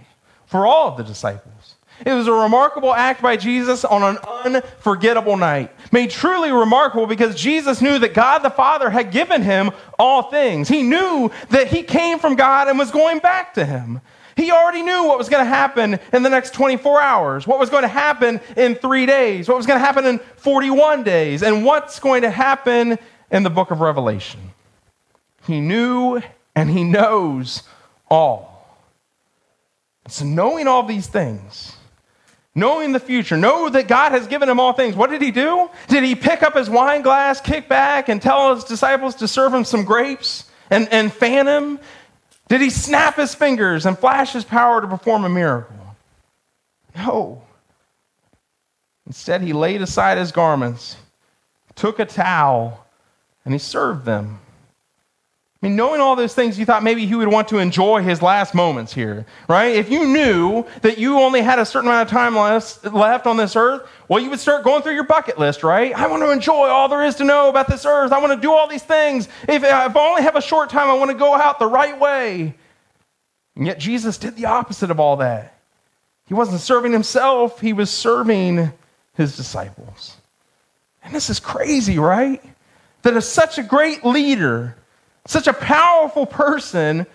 for 0.47 0.67
all 0.67 0.89
of 0.89 0.97
the 0.97 1.05
disciples. 1.05 1.77
It 2.05 2.13
was 2.13 2.27
a 2.27 2.33
remarkable 2.33 2.95
act 2.95 3.21
by 3.21 3.37
Jesus 3.37 3.85
on 3.85 4.03
an 4.03 4.19
unforgettable 4.45 5.37
night. 5.37 5.71
Made 5.93 6.11
truly 6.11 6.51
remarkable 6.51 7.07
because 7.07 7.35
Jesus 7.35 7.83
knew 7.83 7.99
that 7.99 8.15
God 8.15 8.39
the 8.39 8.51
Father 8.51 8.89
had 8.89 9.13
given 9.13 9.43
him 9.43 9.71
all 9.99 10.23
things. 10.25 10.69
He 10.69 10.83
knew 10.83 11.31
that 11.51 11.67
he 11.67 11.83
came 11.83 12.19
from 12.19 12.37
God 12.37 12.69
and 12.69 12.79
was 12.79 12.91
going 12.91 13.19
back 13.19 13.55
to 13.55 13.67
him. 13.67 14.01
He 14.35 14.51
already 14.51 14.81
knew 14.81 15.05
what 15.05 15.19
was 15.19 15.29
going 15.29 15.45
to 15.45 15.49
happen 15.49 15.99
in 16.15 16.23
the 16.23 16.31
next 16.31 16.55
24 16.55 17.03
hours, 17.03 17.47
what 17.47 17.59
was 17.59 17.69
going 17.69 17.83
to 17.83 17.89
happen 17.89 18.41
in 18.57 18.75
three 18.75 19.05
days, 19.05 19.49
what 19.49 19.59
was 19.59 19.67
going 19.67 19.79
to 19.79 19.85
happen 19.85 20.07
in 20.07 20.19
41 20.37 21.03
days, 21.03 21.43
and 21.43 21.65
what's 21.65 22.01
going 22.01 22.23
to 22.23 22.31
happen 22.31 22.99
in 23.31 23.43
the 23.43 23.51
book 23.51 23.71
of 23.71 23.83
Revelation. 23.83 24.41
He 25.47 25.61
knew 25.61 26.21
and 26.55 26.71
he 26.71 26.85
knows 26.85 27.63
all. 28.09 28.51
So, 30.09 30.25
knowing 30.25 30.67
all 30.67 30.83
these 30.83 31.07
things, 31.07 31.77
knowing 32.55 32.93
the 32.93 33.01
future, 33.01 33.37
know 33.37 33.69
that 33.69 33.87
God 33.87 34.13
has 34.13 34.27
given 34.27 34.49
him 34.49 34.59
all 34.59 34.73
things, 34.73 34.97
what 34.97 35.11
did 35.11 35.23
he 35.23 35.31
do? 35.31 35.71
Did 35.89 36.03
he 36.03 36.15
pick 36.15 36.43
up 36.43 36.55
his 36.55 36.69
wine 36.69 37.03
glass, 37.03 37.41
kick 37.41 37.69
back, 37.69 38.09
and 38.09 38.21
tell 38.21 38.55
his 38.55 38.65
disciples 38.65 39.15
to 39.17 39.29
serve 39.29 39.55
him 39.55 39.65
some 39.65 39.85
grapes 39.85 40.51
and, 40.69 40.89
and 40.93 41.13
fan 41.13 41.47
him? 41.47 41.79
Did 42.49 42.61
he 42.61 42.71
snap 42.71 43.17
his 43.17 43.35
fingers 43.35 43.87
and 43.87 43.97
flash 43.97 44.33
his 44.33 44.45
power 44.45 44.81
to 44.81 44.89
perform 44.89 45.25
a 45.25 45.29
miracle? 45.29 45.77
No. 46.97 47.43
Instead, 49.07 49.43
he 49.43 49.53
laid 49.53 49.83
aside 49.83 50.19
his 50.19 50.33
garments, 50.33 50.97
took 51.77 52.01
a 52.01 52.05
towel, 52.05 52.85
and 53.45 53.55
he 53.55 53.59
served 53.59 54.05
them. 54.05 54.41
I 55.63 55.67
mean, 55.67 55.77
knowing 55.77 56.01
all 56.01 56.17
those 56.17 56.33
things, 56.33 56.59
you 56.59 56.65
thought 56.65 56.83
maybe 56.83 57.05
he 57.05 57.15
would 57.15 57.29
want 57.29 57.49
to 57.49 57.59
enjoy 57.59 58.03
his 58.03 58.23
last 58.23 58.55
moments 58.55 58.95
here, 58.95 59.27
right? 59.47 59.77
If 59.77 59.91
you 59.91 60.07
knew 60.07 60.65
that 60.81 60.97
you 60.97 61.19
only 61.19 61.43
had 61.43 61.59
a 61.59 61.67
certain 61.67 61.91
amount 61.91 62.09
of 62.09 62.11
time 62.11 62.35
left 62.35 63.27
on 63.27 63.37
this 63.37 63.55
earth, 63.57 63.87
well, 64.09 64.21
you 64.21 64.31
would 64.31 64.41
start 64.41 64.65
going 64.65 64.83
through 64.83 64.95
your 64.95 65.05
bucket 65.05 65.39
list, 65.39 65.63
right? 65.63 65.95
I 65.95 66.07
want 66.07 66.23
to 66.23 66.31
enjoy 66.31 66.69
all 66.69 66.89
there 66.89 67.05
is 67.05 67.17
to 67.17 67.25
know 67.25 67.51
about 67.51 67.69
this 67.69 67.85
earth. 67.85 68.11
I 68.11 68.21
want 68.21 68.33
to 68.33 68.41
do 68.41 68.53
all 68.53 68.69
these 68.69 68.83
things. 68.83 69.29
If, 69.47 69.63
uh, 69.63 69.89
if 69.91 69.97
I 69.97 70.09
only 70.09 70.23
have 70.23 70.35
a 70.35 70.41
short 70.41 70.71
time, 70.71 70.89
I 70.89 70.95
want 70.95 71.11
to 71.11 71.17
go 71.17 71.35
out 71.35 71.59
the 71.59 71.67
right 71.67 71.99
way. 72.01 72.55
And 73.55 73.67
yet, 73.67 73.79
Jesus 73.79 74.17
did 74.17 74.37
the 74.37 74.47
opposite 74.47 74.91
of 74.91 74.99
all 74.99 75.17
that. 75.17 75.59
He 76.27 76.33
wasn't 76.33 76.63
serving 76.63 76.93
himself, 76.93 77.61
he 77.61 77.75
was 77.75 77.91
serving 77.91 78.73
his 79.13 79.37
disciples. 79.37 80.17
And 81.03 81.15
this 81.15 81.29
is 81.29 81.39
crazy, 81.39 81.99
right? 81.99 82.43
That 83.03 83.15
is 83.15 83.29
such 83.29 83.59
a 83.59 83.63
great 83.63 84.07
leader 84.07 84.77
such 85.27 85.47
a 85.47 85.53
powerful 85.53 86.27
person 86.27 87.07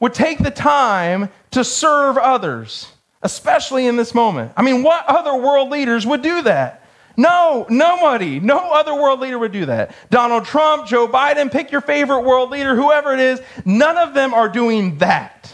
would 0.00 0.14
take 0.14 0.38
the 0.38 0.50
time 0.50 1.28
to 1.52 1.64
serve 1.64 2.18
others, 2.18 2.88
especially 3.22 3.86
in 3.86 3.96
this 3.96 4.14
moment. 4.14 4.52
I 4.56 4.62
mean, 4.62 4.82
what 4.82 5.04
other 5.06 5.36
world 5.36 5.70
leaders 5.70 6.06
would 6.06 6.22
do 6.22 6.42
that? 6.42 6.82
No, 7.16 7.66
nobody, 7.68 8.40
no 8.40 8.72
other 8.72 8.94
world 8.94 9.20
leader 9.20 9.38
would 9.38 9.52
do 9.52 9.66
that. 9.66 9.94
Donald 10.10 10.44
Trump, 10.44 10.86
Joe 10.86 11.06
Biden, 11.06 11.52
pick 11.52 11.70
your 11.70 11.82
favorite 11.82 12.22
world 12.22 12.50
leader, 12.50 12.74
whoever 12.74 13.12
it 13.12 13.20
is, 13.20 13.40
none 13.64 13.98
of 13.98 14.14
them 14.14 14.32
are 14.32 14.48
doing 14.48 14.98
that. 14.98 15.52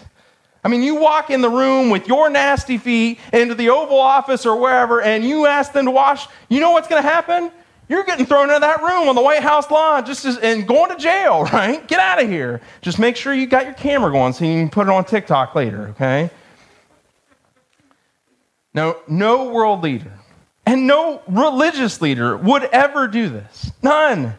I 0.65 0.69
mean, 0.69 0.83
you 0.83 0.97
walk 0.97 1.31
in 1.31 1.41
the 1.41 1.51
room 1.51 1.91
with 1.91 2.09
your 2.09 2.31
nasty 2.31 2.79
feet 2.79 3.19
into 3.33 3.55
the 3.55 3.71
Oval 3.71 3.99
Office 3.99 4.47
or 4.47 4.57
wherever, 4.61 5.01
and 5.01 5.25
you 5.25 5.47
ask 5.47 5.73
them 5.73 5.87
to 5.87 5.91
wash, 5.91 6.27
you 6.49 6.61
know 6.61 6.73
what's 6.73 6.89
going 6.89 7.03
to 7.03 7.09
happen? 7.09 7.51
You're 7.89 8.05
getting 8.05 8.27
thrown 8.27 8.51
into 8.51 8.61
that 8.61 8.83
room 8.83 9.09
on 9.09 9.15
the 9.15 9.23
White 9.23 9.43
House 9.43 9.71
lawn 9.71 10.05
just 10.05 10.25
as, 10.25 10.37
and 10.39 10.67
going 10.69 10.91
to 10.91 10.97
jail, 10.97 11.45
right? 11.53 11.87
Get 11.87 11.99
out 11.99 12.23
of 12.23 12.29
here. 12.29 12.61
Just 12.81 12.99
make 12.99 13.17
sure 13.17 13.33
you 13.33 13.47
got 13.47 13.65
your 13.65 13.75
camera 13.75 14.11
going 14.11 14.33
so 14.33 14.45
you 14.45 14.61
can 14.61 14.71
put 14.71 14.87
it 14.87 14.91
on 14.91 15.05
TikTok 15.05 15.55
later, 15.55 15.89
okay? 15.89 16.31
Now, 18.75 18.97
no 19.09 19.51
world 19.51 19.83
leader 19.83 20.13
and 20.67 20.87
no 20.87 21.23
religious 21.27 22.03
leader 22.03 22.37
would 22.37 22.65
ever 22.65 23.09
do 23.09 23.31
this. 23.31 23.73
None. 23.83 24.35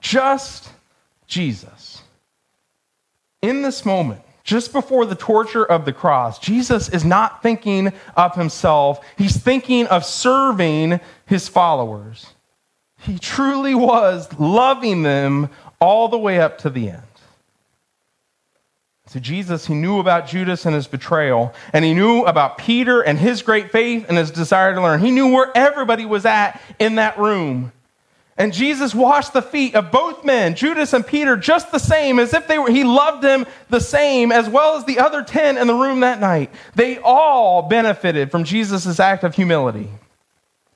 Just 0.00 0.70
Jesus. 1.26 2.02
In 3.42 3.60
this 3.60 3.84
moment, 3.84 4.22
just 4.42 4.72
before 4.72 5.04
the 5.04 5.14
torture 5.14 5.64
of 5.64 5.84
the 5.84 5.92
cross, 5.92 6.38
Jesus 6.38 6.88
is 6.88 7.04
not 7.04 7.42
thinking 7.42 7.92
of 8.16 8.34
himself, 8.34 9.04
he's 9.18 9.36
thinking 9.36 9.86
of 9.88 10.04
serving 10.04 10.98
his 11.26 11.46
followers. 11.46 12.26
He 13.00 13.18
truly 13.18 13.74
was 13.74 14.28
loving 14.38 15.02
them 15.02 15.48
all 15.80 16.08
the 16.08 16.18
way 16.18 16.38
up 16.40 16.58
to 16.58 16.70
the 16.70 16.90
end. 16.90 17.02
So, 19.06 19.18
Jesus, 19.18 19.66
he 19.66 19.74
knew 19.74 19.98
about 19.98 20.28
Judas 20.28 20.66
and 20.66 20.74
his 20.74 20.86
betrayal, 20.86 21.52
and 21.72 21.84
he 21.84 21.94
knew 21.94 22.22
about 22.22 22.58
Peter 22.58 23.00
and 23.00 23.18
his 23.18 23.42
great 23.42 23.72
faith 23.72 24.06
and 24.08 24.16
his 24.16 24.30
desire 24.30 24.72
to 24.72 24.80
learn. 24.80 25.00
He 25.00 25.10
knew 25.10 25.32
where 25.32 25.50
everybody 25.52 26.06
was 26.06 26.24
at 26.24 26.60
in 26.78 26.94
that 26.94 27.18
room. 27.18 27.72
And 28.36 28.52
Jesus 28.52 28.94
washed 28.94 29.32
the 29.32 29.42
feet 29.42 29.74
of 29.74 29.90
both 29.90 30.24
men, 30.24 30.54
Judas 30.54 30.92
and 30.92 31.04
Peter, 31.04 31.36
just 31.36 31.72
the 31.72 31.78
same 31.78 32.18
as 32.18 32.32
if 32.32 32.46
they 32.46 32.58
were, 32.58 32.70
he 32.70 32.84
loved 32.84 33.20
them 33.22 33.46
the 33.68 33.80
same, 33.80 34.30
as 34.30 34.48
well 34.48 34.76
as 34.76 34.84
the 34.84 35.00
other 35.00 35.22
10 35.24 35.58
in 35.58 35.66
the 35.66 35.74
room 35.74 36.00
that 36.00 36.20
night. 36.20 36.52
They 36.76 36.98
all 36.98 37.62
benefited 37.62 38.30
from 38.30 38.44
Jesus' 38.44 39.00
act 39.00 39.24
of 39.24 39.34
humility. 39.34 39.90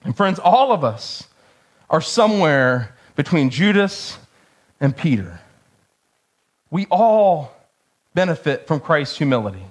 And 0.02 0.16
friends, 0.16 0.40
all 0.40 0.72
of 0.72 0.82
us, 0.82 1.28
are 1.90 2.00
somewhere 2.00 2.94
between 3.16 3.50
Judas 3.50 4.18
and 4.80 4.96
Peter. 4.96 5.40
We 6.70 6.86
all 6.90 7.54
benefit 8.14 8.66
from 8.66 8.80
Christ's 8.80 9.18
humility. 9.18 9.62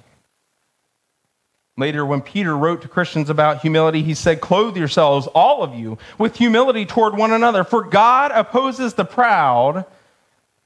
Later, 1.75 2.05
when 2.05 2.21
Peter 2.21 2.55
wrote 2.55 2.83
to 2.83 2.87
Christians 2.87 3.29
about 3.29 3.61
humility, 3.61 4.03
he 4.03 4.13
said, 4.13 4.41
Clothe 4.41 4.77
yourselves, 4.77 5.27
all 5.27 5.63
of 5.63 5.73
you, 5.73 5.97
with 6.19 6.35
humility 6.35 6.85
toward 6.85 7.17
one 7.17 7.33
another, 7.33 7.63
for 7.63 7.83
God 7.83 8.31
opposes 8.31 8.93
the 8.93 9.05
proud, 9.05 9.85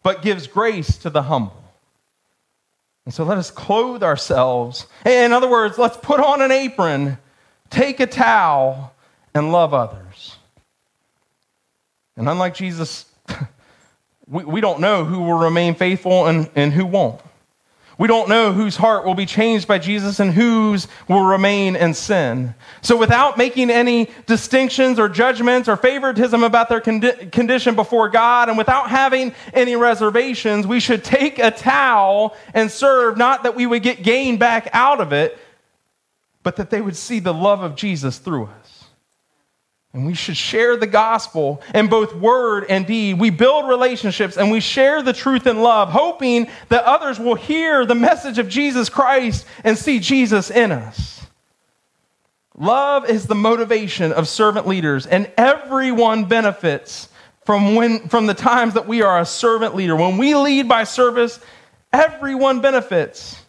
but 0.04 0.22
gives 0.22 0.48
grace 0.48 0.98
to 0.98 1.10
the 1.10 1.24
humble. 1.24 1.64
And 3.06 3.14
so 3.14 3.24
let 3.24 3.38
us 3.38 3.52
clothe 3.52 4.04
ourselves. 4.04 4.86
In 5.06 5.32
other 5.32 5.50
words, 5.50 5.78
let's 5.78 5.96
put 5.96 6.20
on 6.20 6.42
an 6.42 6.52
apron, 6.52 7.18
take 7.70 8.02
a 8.02 8.06
towel, 8.06 8.94
and 9.34 9.54
love 9.54 9.74
others. 9.74 10.37
And 12.18 12.28
unlike 12.28 12.56
Jesus, 12.56 13.06
we, 14.28 14.44
we 14.44 14.62
don't 14.62 14.82
know 14.82 15.06
who 15.06 15.22
will 15.22 15.38
remain 15.38 15.76
faithful 15.76 16.26
and, 16.26 16.50
and 16.56 16.74
who 16.74 16.86
won't. 16.86 17.22
We 18.00 18.08
don't 18.08 18.30
know 18.30 18.54
whose 18.54 18.76
heart 18.76 19.06
will 19.06 19.16
be 19.16 19.26
changed 19.26 19.68
by 19.68 19.80
Jesus 19.80 20.20
and 20.20 20.32
whose 20.32 20.88
will 21.08 21.24
remain 21.24 21.76
in 21.76 21.96
sin. 21.96 22.54
So, 22.82 22.96
without 22.96 23.40
making 23.40 23.72
any 23.72 24.12
distinctions 24.28 25.00
or 25.00 25.10
judgments 25.10 25.68
or 25.68 25.78
favoritism 25.78 26.44
about 26.44 26.70
their 26.70 26.80
condi- 26.80 27.32
condition 27.32 27.74
before 27.74 28.10
God, 28.10 28.50
and 28.50 28.58
without 28.58 28.92
having 28.92 29.34
any 29.52 29.76
reservations, 29.76 30.68
we 30.68 30.80
should 30.80 31.04
take 31.04 31.40
a 31.40 31.50
towel 31.50 32.36
and 32.54 32.70
serve, 32.70 33.18
not 33.18 33.44
that 33.44 33.56
we 33.56 33.66
would 33.66 33.82
get 33.82 34.04
gain 34.04 34.38
back 34.38 34.70
out 34.74 35.02
of 35.02 35.12
it, 35.12 35.36
but 36.44 36.58
that 36.58 36.70
they 36.70 36.82
would 36.82 36.96
see 36.96 37.20
the 37.20 37.34
love 37.34 37.64
of 37.64 37.76
Jesus 37.76 38.20
through 38.20 38.46
us. 38.46 38.77
And 39.94 40.06
we 40.06 40.14
should 40.14 40.38
share 40.38 40.78
the 40.78 40.88
gospel 40.88 41.62
in 41.74 41.88
both 41.88 42.14
word 42.14 42.66
and 42.70 42.86
deed. 42.86 43.20
We 43.20 43.30
build 43.30 43.68
relationships 43.68 44.38
and 44.38 44.52
we 44.52 44.60
share 44.60 45.02
the 45.02 45.14
truth 45.14 45.48
in 45.48 45.62
love, 45.62 45.90
hoping 45.90 46.50
that 46.70 46.84
others 46.84 47.20
will 47.20 47.36
hear 47.36 47.86
the 47.86 47.96
message 47.96 48.38
of 48.38 48.50
Jesus 48.50 48.90
Christ 48.90 49.46
and 49.64 49.78
see 49.78 50.00
Jesus 50.00 50.52
in 50.52 50.72
us. 50.72 51.26
Love 52.58 53.10
is 53.10 53.28
the 53.28 53.36
motivation 53.36 54.12
of 54.12 54.28
servant 54.28 54.68
leaders, 54.68 55.06
and 55.06 55.32
everyone 55.38 56.26
benefits 56.26 57.08
from, 57.46 57.76
when, 57.76 58.10
from 58.10 58.26
the 58.26 58.34
times 58.34 58.74
that 58.74 58.88
we 58.88 59.04
are 59.04 59.20
a 59.20 59.26
servant 59.26 59.76
leader. 59.76 59.96
When 59.96 60.18
we 60.18 60.36
lead 60.36 60.68
by 60.68 60.84
service, 60.84 61.40
everyone 61.94 62.60
benefits. 62.60 63.42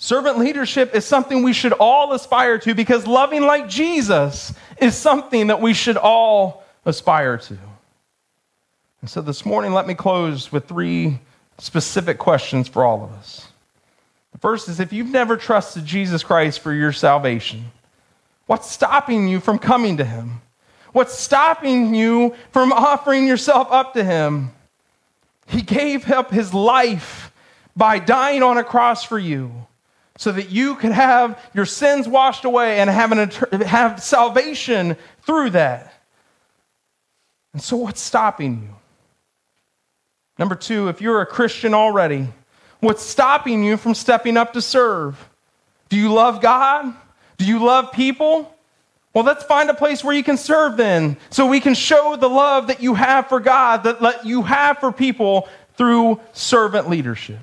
Servant 0.00 0.38
leadership 0.38 0.94
is 0.94 1.04
something 1.04 1.42
we 1.42 1.52
should 1.52 1.72
all 1.72 2.12
aspire 2.12 2.56
to 2.58 2.72
because 2.72 3.04
loving 3.04 3.42
like 3.42 3.68
Jesus 3.68 4.54
is 4.80 4.96
something 4.96 5.48
that 5.48 5.60
we 5.60 5.74
should 5.74 5.96
all 5.96 6.62
aspire 6.86 7.36
to. 7.36 7.58
And 9.00 9.10
so 9.10 9.20
this 9.20 9.44
morning, 9.44 9.72
let 9.72 9.88
me 9.88 9.94
close 9.94 10.52
with 10.52 10.68
three 10.68 11.18
specific 11.58 12.16
questions 12.18 12.68
for 12.68 12.84
all 12.84 13.02
of 13.02 13.10
us. 13.14 13.48
The 14.30 14.38
first 14.38 14.68
is 14.68 14.78
if 14.78 14.92
you've 14.92 15.10
never 15.10 15.36
trusted 15.36 15.84
Jesus 15.84 16.22
Christ 16.22 16.60
for 16.60 16.72
your 16.72 16.92
salvation, 16.92 17.64
what's 18.46 18.70
stopping 18.70 19.26
you 19.26 19.40
from 19.40 19.58
coming 19.58 19.96
to 19.96 20.04
Him? 20.04 20.42
What's 20.92 21.18
stopping 21.18 21.92
you 21.92 22.36
from 22.52 22.72
offering 22.72 23.26
yourself 23.26 23.66
up 23.72 23.94
to 23.94 24.04
Him? 24.04 24.52
He 25.48 25.60
gave 25.60 26.08
up 26.08 26.30
His 26.30 26.54
life 26.54 27.32
by 27.74 27.98
dying 27.98 28.44
on 28.44 28.58
a 28.58 28.64
cross 28.64 29.02
for 29.02 29.18
you 29.18 29.66
so 30.18 30.32
that 30.32 30.50
you 30.50 30.74
could 30.74 30.90
have 30.90 31.40
your 31.54 31.64
sins 31.64 32.08
washed 32.08 32.44
away 32.44 32.80
and 32.80 32.90
have, 32.90 33.12
an, 33.12 33.30
have 33.62 34.02
salvation 34.02 34.96
through 35.22 35.50
that. 35.50 35.94
And 37.54 37.62
so, 37.62 37.76
what's 37.76 38.00
stopping 38.00 38.62
you? 38.64 38.74
Number 40.36 40.56
two, 40.56 40.88
if 40.88 41.00
you're 41.00 41.20
a 41.20 41.26
Christian 41.26 41.72
already, 41.72 42.28
what's 42.80 43.02
stopping 43.02 43.62
you 43.62 43.76
from 43.76 43.94
stepping 43.94 44.36
up 44.36 44.52
to 44.54 44.60
serve? 44.60 45.16
Do 45.88 45.96
you 45.96 46.12
love 46.12 46.40
God? 46.40 46.92
Do 47.38 47.46
you 47.46 47.64
love 47.64 47.92
people? 47.92 48.52
Well, 49.14 49.24
let's 49.24 49.44
find 49.44 49.70
a 49.70 49.74
place 49.74 50.02
where 50.02 50.14
you 50.14 50.24
can 50.24 50.36
serve 50.36 50.76
then, 50.76 51.16
so 51.30 51.46
we 51.46 51.60
can 51.60 51.74
show 51.74 52.16
the 52.16 52.28
love 52.28 52.66
that 52.66 52.82
you 52.82 52.94
have 52.94 53.28
for 53.28 53.38
God, 53.38 53.84
that 53.84 54.26
you 54.26 54.42
have 54.42 54.78
for 54.78 54.90
people 54.90 55.48
through 55.76 56.20
servant 56.32 56.90
leadership. 56.90 57.38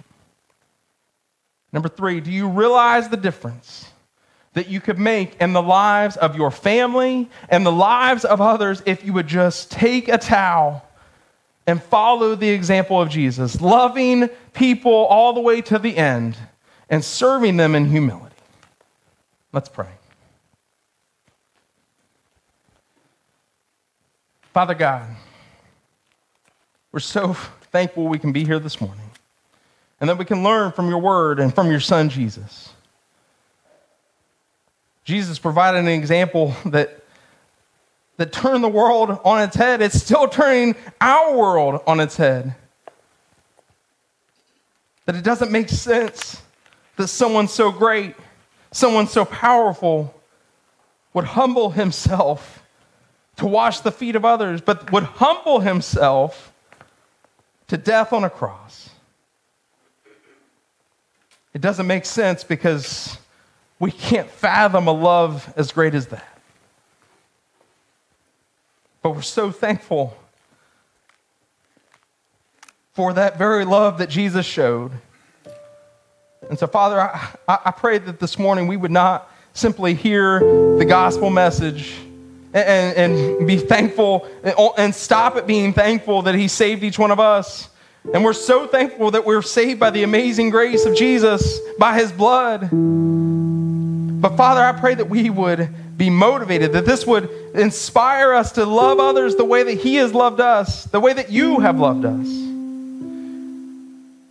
Number 1.76 1.90
three, 1.90 2.22
do 2.22 2.32
you 2.32 2.48
realize 2.48 3.10
the 3.10 3.18
difference 3.18 3.92
that 4.54 4.70
you 4.70 4.80
could 4.80 4.98
make 4.98 5.36
in 5.42 5.52
the 5.52 5.62
lives 5.62 6.16
of 6.16 6.38
your 6.38 6.50
family 6.50 7.30
and 7.50 7.66
the 7.66 7.72
lives 7.72 8.24
of 8.24 8.40
others 8.40 8.82
if 8.86 9.04
you 9.04 9.12
would 9.12 9.28
just 9.28 9.72
take 9.72 10.08
a 10.08 10.18
towel 10.18 10.88
and 11.68 11.84
follow 11.84 12.34
the 12.34 12.48
example 12.48 13.02
of 13.02 13.10
Jesus, 13.10 13.60
loving 13.60 14.30
people 14.54 14.94
all 14.94 15.34
the 15.34 15.42
way 15.42 15.60
to 15.64 15.78
the 15.78 15.98
end 15.98 16.38
and 16.90 17.04
serving 17.04 17.58
them 17.58 17.76
in 17.76 17.90
humility? 17.90 18.38
Let's 19.52 19.68
pray. 19.68 19.90
Father 24.54 24.76
God, 24.76 25.14
we're 26.94 27.02
so 27.02 27.34
thankful 27.74 28.08
we 28.08 28.18
can 28.18 28.32
be 28.32 28.46
here 28.46 28.60
this 28.60 28.80
morning 28.80 29.05
and 30.00 30.10
that 30.10 30.18
we 30.18 30.26
can 30.26 30.44
learn 30.44 30.72
from 30.72 30.90
your 30.90 31.00
word 31.00 31.40
and 31.40 31.54
from 31.54 31.72
your 31.72 31.80
son, 31.80 32.10
Jesus. 32.10 32.70
Jesus 35.04 35.40
provided 35.40 35.80
an 35.80 35.88
example 35.88 36.56
that, 36.66 37.04
that 38.18 38.34
turned 38.34 38.64
the 38.64 38.70
world 38.70 39.20
on 39.24 39.42
its 39.42 39.56
head. 39.56 39.82
It's 39.82 40.02
still 40.02 40.28
turning 40.28 40.76
our 41.00 41.36
world 41.38 41.82
on 41.88 42.00
its 42.00 42.18
head. 42.18 42.56
That 45.06 45.16
it 45.16 45.24
doesn't 45.24 45.52
make 45.52 45.70
sense 45.70 46.42
that 46.98 47.08
someone 47.08 47.48
so 47.48 47.72
great, 47.72 48.16
someone 48.72 49.08
so 49.08 49.26
powerful, 49.26 50.14
would 51.14 51.26
humble 51.26 51.70
himself 51.70 52.64
to 53.38 53.46
wash 53.46 53.82
the 53.82 53.92
feet 53.92 54.16
of 54.16 54.26
others, 54.26 54.62
but 54.62 54.92
would 54.92 55.04
humble 55.04 55.60
himself 55.60 56.52
to 57.68 57.78
death 57.78 58.12
on 58.12 58.24
a 58.24 58.30
cross. 58.30 58.90
It 61.56 61.62
doesn't 61.62 61.88
make 61.88 62.06
sense 62.06 62.44
because 62.44 63.18
we 63.80 63.90
can't 63.90 64.30
fathom 64.30 64.88
a 64.88 64.92
love 64.92 65.54
as 65.56 65.72
great 65.72 65.96
as 65.96 66.08
that. 66.08 66.38
But 69.02 69.12
we're 69.12 69.22
so 69.22 69.52
thankful 69.52 70.18
for 72.92 73.14
that 73.14 73.38
very 73.38 73.64
love 73.64 74.00
that 74.00 74.10
Jesus 74.10 74.46
showed. 74.46 74.92
And 76.50 76.60
so, 76.60 76.68
Father, 76.68 77.00
I, 77.00 77.30
I 77.48 77.72
pray 77.72 78.00
that 78.00 78.20
this 78.20 78.38
morning 78.38 78.68
we 78.68 78.76
would 78.76 78.92
not 78.92 79.32
simply 79.54 79.94
hear 79.94 80.42
the 80.78 80.86
gospel 80.86 81.30
message 81.30 81.96
and, 82.54 83.14
and, 83.14 83.48
be 83.48 83.60
thankful 83.60 84.28
and 84.78 84.94
stop 84.94 85.38
at 85.38 85.48
being 85.48 85.72
thankful 85.72 86.24
that 86.24 86.36
He 86.36 86.50
saved 86.50 86.84
each 86.84 87.00
one 87.00 87.12
of 87.12 87.20
us 87.22 87.70
and 88.14 88.24
we're 88.24 88.34
so 88.34 88.68
thankful 88.68 89.12
that 89.12 89.26
we're 89.26 89.42
saved 89.42 89.80
by 89.80 89.90
the 89.90 90.04
amazing 90.04 90.50
grace 90.50 90.86
of 90.86 90.96
Jesus, 90.96 91.60
by 91.78 91.98
his 92.00 92.12
blood. 92.12 92.70
But 94.22 94.38
Father, 94.38 94.62
I 94.64 94.72
pray 94.80 94.96
that 94.96 95.10
we 95.10 95.30
would 95.30 95.70
be 95.98 96.10
motivated, 96.10 96.74
that 96.74 96.86
this 96.86 97.06
would 97.06 97.30
inspire 97.54 98.34
us 98.34 98.54
to 98.54 98.66
love 98.66 99.00
others 99.00 99.36
the 99.36 99.46
way 99.46 99.64
that 99.64 99.78
he 99.80 99.96
has 99.96 100.14
loved 100.14 100.42
us, 100.42 100.86
the 100.86 101.00
way 101.00 101.14
that 101.14 101.32
you 101.32 101.60
have 101.60 101.80
loved 101.80 102.06
us. 102.06 102.28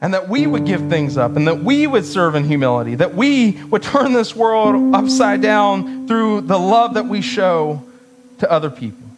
And 0.00 0.12
that 0.12 0.28
we 0.28 0.46
would 0.46 0.66
give 0.66 0.90
things 0.90 1.16
up, 1.16 1.36
and 1.36 1.48
that 1.48 1.64
we 1.64 1.86
would 1.86 2.04
serve 2.04 2.34
in 2.34 2.44
humility, 2.44 2.94
that 2.96 3.14
we 3.14 3.52
would 3.64 3.82
turn 3.82 4.12
this 4.12 4.36
world 4.36 4.94
upside 4.94 5.40
down 5.40 6.06
through 6.06 6.42
the 6.42 6.58
love 6.58 6.94
that 6.94 7.06
we 7.06 7.22
show 7.22 7.82
to 8.38 8.50
other 8.50 8.68
people. 8.68 9.08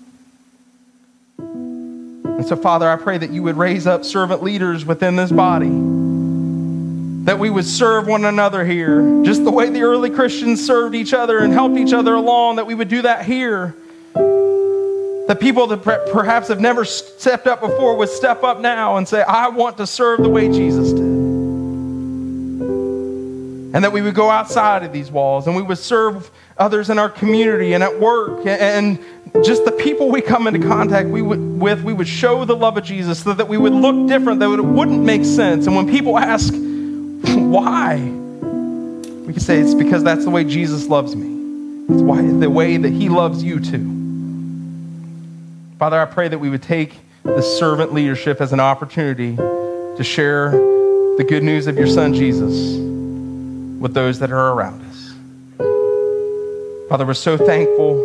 And 2.37 2.47
so, 2.47 2.55
Father, 2.55 2.89
I 2.89 2.97
pray 2.97 3.17
that 3.17 3.31
you 3.31 3.43
would 3.45 3.57
raise 3.57 3.87
up 3.87 4.05
servant 4.05 4.43
leaders 4.43 4.85
within 4.85 5.17
this 5.17 5.33
body, 5.33 5.71
that 7.25 7.39
we 7.39 7.49
would 7.49 7.65
serve 7.65 8.07
one 8.07 8.25
another 8.27 8.65
here, 8.65 9.23
just 9.25 9.43
the 9.43 9.51
way 9.51 9.71
the 9.71 9.83
early 9.83 10.11
Christians 10.11 10.65
served 10.65 10.95
each 10.95 11.15
other 11.15 11.39
and 11.39 11.53
helped 11.53 11.79
each 11.79 11.93
other 11.95 12.15
along, 12.15 12.57
that 12.57 12.67
we 12.67 12.75
would 12.75 12.89
do 12.89 13.03
that 13.03 13.25
here. 13.25 13.75
That 14.15 15.39
people 15.41 15.67
that 15.69 16.09
perhaps 16.13 16.49
have 16.49 16.61
never 16.61 16.85
stepped 16.85 17.47
up 17.47 17.61
before 17.61 17.97
would 17.97 18.11
step 18.11 18.45
up 18.45 18.61
now 18.61 18.97
and 18.97 19.09
say, 19.09 19.23
I 19.23 19.49
want 19.49 19.79
to 19.79 19.87
serve 19.87 20.23
the 20.23 20.29
way 20.29 20.49
Jesus 20.49 20.93
did. 20.93 21.06
And 23.77 23.85
that 23.85 23.93
we 23.93 24.01
would 24.01 24.15
go 24.15 24.31
outside 24.31 24.85
of 24.85 24.93
these 24.95 25.11
walls 25.11 25.47
and 25.47 25.55
we 25.55 25.61
would 25.61 25.77
serve 25.77 26.31
others 26.57 26.89
in 26.89 26.99
our 26.99 27.11
community 27.11 27.75
and 27.75 27.85
at 27.85 28.01
work 28.01 28.47
and 28.47 28.99
just 29.45 29.67
the 29.67 29.73
people 29.73 30.11
we 30.11 30.23
come 30.23 30.47
into 30.47 30.67
contact 30.67 31.11
we 31.11 31.21
would, 31.21 31.61
with, 31.61 31.83
we 31.83 31.93
would 31.93 32.09
show 32.09 32.47
the 32.47 32.57
love 32.57 32.79
of 32.79 32.85
Jesus 32.85 33.23
so 33.23 33.35
that 33.35 33.49
we 33.49 33.59
would 33.59 33.75
look 33.75 34.09
different, 34.09 34.41
that 34.41 34.51
it 34.51 34.65
wouldn't 34.65 35.05
make 35.05 35.27
sense. 35.27 35.67
And 35.67 35.77
when 35.77 35.91
people 35.91 36.17
ask, 36.17 36.55
why? 36.55 37.97
We 37.99 39.35
can 39.35 39.41
say, 39.41 39.59
it's 39.59 39.75
because 39.75 40.03
that's 40.03 40.25
the 40.25 40.31
way 40.31 40.45
Jesus 40.45 40.87
loves 40.87 41.15
me. 41.15 41.27
It's 41.93 42.01
why, 42.01 42.23
the 42.23 42.49
way 42.49 42.79
that 42.79 42.95
he 42.95 43.11
loves 43.11 43.45
you 43.45 43.61
too. 43.61 43.93
Father, 45.79 46.01
I 46.01 46.07
pray 46.07 46.29
that 46.29 46.39
we 46.39 46.49
would 46.49 46.63
take 46.63 46.99
the 47.25 47.43
servant 47.43 47.93
leadership 47.93 48.41
as 48.41 48.55
an 48.55 48.61
opportunity 48.61 49.37
to 49.37 50.03
share 50.03 50.53
the 50.53 51.27
good 51.29 51.43
news 51.43 51.67
of 51.67 51.77
your 51.77 51.89
son, 51.89 52.15
Jesus, 52.15 52.96
with 53.79 53.95
those 53.95 54.19
that 54.21 54.31
are 54.33 54.53
around 54.53 54.83
us. 54.83 55.15
Father, 56.89 57.05
we're 57.05 57.15
so 57.15 57.37
thankful 57.37 57.97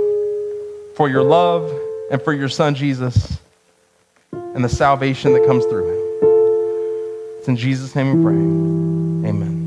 for 0.95 1.07
your 1.07 1.23
love 1.23 1.71
and 2.11 2.21
for 2.21 2.33
your 2.33 2.49
son, 2.49 2.75
Jesus, 2.75 3.37
and 4.31 4.63
the 4.63 4.69
salvation 4.69 5.33
that 5.33 5.45
comes 5.45 5.65
through 5.65 5.87
him. 5.87 5.97
It's 7.37 7.47
in 7.47 7.55
Jesus' 7.55 7.95
name 7.95 8.17
we 8.17 8.23
pray. 8.23 8.33
Amen. 9.29 9.57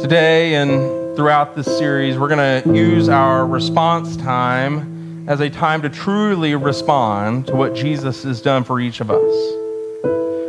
Today 0.00 0.54
and 0.54 1.16
throughout 1.16 1.56
this 1.56 1.66
series, 1.66 2.18
we're 2.18 2.28
going 2.28 2.62
to 2.62 2.74
use 2.74 3.08
our 3.08 3.46
response 3.46 4.16
time 4.16 5.28
as 5.28 5.40
a 5.40 5.48
time 5.48 5.80
to 5.82 5.88
truly 5.88 6.54
respond 6.54 7.46
to 7.46 7.54
what 7.54 7.74
Jesus 7.74 8.22
has 8.24 8.42
done 8.42 8.64
for 8.64 8.80
each 8.80 9.00
of 9.00 9.10
us. 9.10 9.63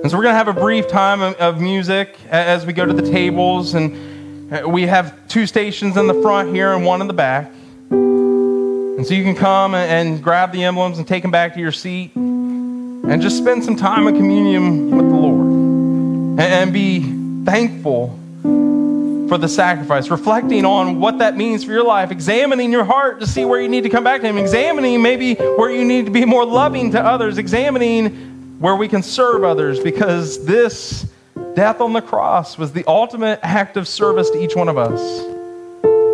And 0.06 0.12
so 0.12 0.18
we're 0.18 0.24
going 0.26 0.34
to 0.34 0.38
have 0.38 0.56
a 0.56 0.62
brief 0.62 0.88
time 0.88 1.20
of, 1.24 1.60
music 1.60 2.16
as 2.30 2.64
we 2.64 2.74
go 2.74 2.86
to 2.86 2.94
the 2.94 3.10
tables. 3.12 3.74
And 3.74 4.54
uh, 4.54 4.70
we 4.70 4.84
have 4.84 5.28
two 5.28 5.48
stations 5.48 5.98
in 5.98 6.06
the 6.06 6.14
front 6.22 6.54
here 6.54 6.76
and 6.76 6.86
one 6.86 7.02
in 7.02 7.08
the 7.08 7.14
back. 7.14 7.52
And 7.90 9.04
so 9.04 9.16
you 9.16 9.24
can 9.24 9.34
come 9.34 9.74
and 9.74 10.24
grab 10.24 10.52
the 10.52 10.64
emblems 10.64 11.00
and 11.00 11.08
take 11.08 11.24
them 11.24 11.32
back 11.32 11.56
to 11.56 11.60
your 11.60 11.72
seat. 11.72 12.16
And 12.16 13.20
just 13.20 13.40
spend 13.40 13.64
some 13.64 13.76
time 13.76 14.08
in 14.08 14.16
communion 14.16 14.96
with 14.96 15.10
the 15.10 15.16
Lord. 15.16 16.40
And 16.40 16.72
be 16.72 17.02
thankful 17.44 18.10
for 18.44 19.40
the 19.40 19.50
sacrifice, 19.50 20.10
reflecting 20.10 20.66
on 20.66 21.00
what 21.00 21.18
that 21.18 21.36
means 21.36 21.64
for 21.64 21.72
your 21.72 21.84
life, 21.84 22.12
examining 22.12 22.72
your 22.72 22.84
heart 22.84 23.22
to 23.22 23.26
see 23.26 23.44
where 23.44 23.60
you 23.60 23.70
need 23.70 23.86
to 23.86 23.90
come 23.90 24.04
back 24.04 24.22
to 24.22 24.28
Him, 24.28 24.38
examining 24.38 25.02
maybe 25.02 25.34
where 25.34 25.72
you 25.72 25.84
need 25.84 26.06
to 26.06 26.12
be 26.12 26.26
more 26.26 26.46
loving 26.46 26.92
to 26.92 27.04
others, 27.04 27.40
examining 27.40 28.35
where 28.60 28.76
we 28.76 28.88
can 28.88 29.04
serve 29.04 29.44
others, 29.44 29.80
because 29.80 30.46
this 30.46 31.08
death 31.56 31.82
on 31.82 31.94
the 31.94 32.02
cross 32.02 32.58
was 32.58 32.74
the 32.74 32.84
ultimate 32.88 33.40
act 33.42 33.78
of 33.78 33.88
service 33.88 34.30
to 34.30 34.42
each 34.42 34.56
one 34.56 34.70
of 34.70 34.78
us. 34.78 35.00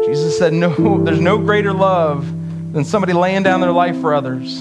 Jesus 0.06 0.38
said, 0.38 0.54
No, 0.54 0.97
there's 1.04 1.19
no 1.19 1.38
greater 1.38 1.73
love 1.73 2.25
than 2.73 2.86
somebody 2.86 3.13
laying 3.13 3.43
down 3.43 3.62
their 3.62 3.71
life 3.71 3.99
for 3.99 4.13
others. 4.13 4.60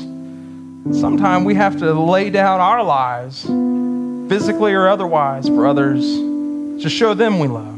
Sometimes 0.92 1.44
we 1.44 1.54
have 1.54 1.78
to 1.78 1.92
lay 1.92 2.30
down 2.30 2.60
our 2.60 2.82
lives, 2.82 3.42
physically 4.28 4.72
or 4.72 4.88
otherwise, 4.88 5.48
for 5.48 5.66
others 5.66 6.02
to 6.82 6.88
show 6.88 7.14
them 7.14 7.38
we 7.38 7.48
love. 7.48 7.76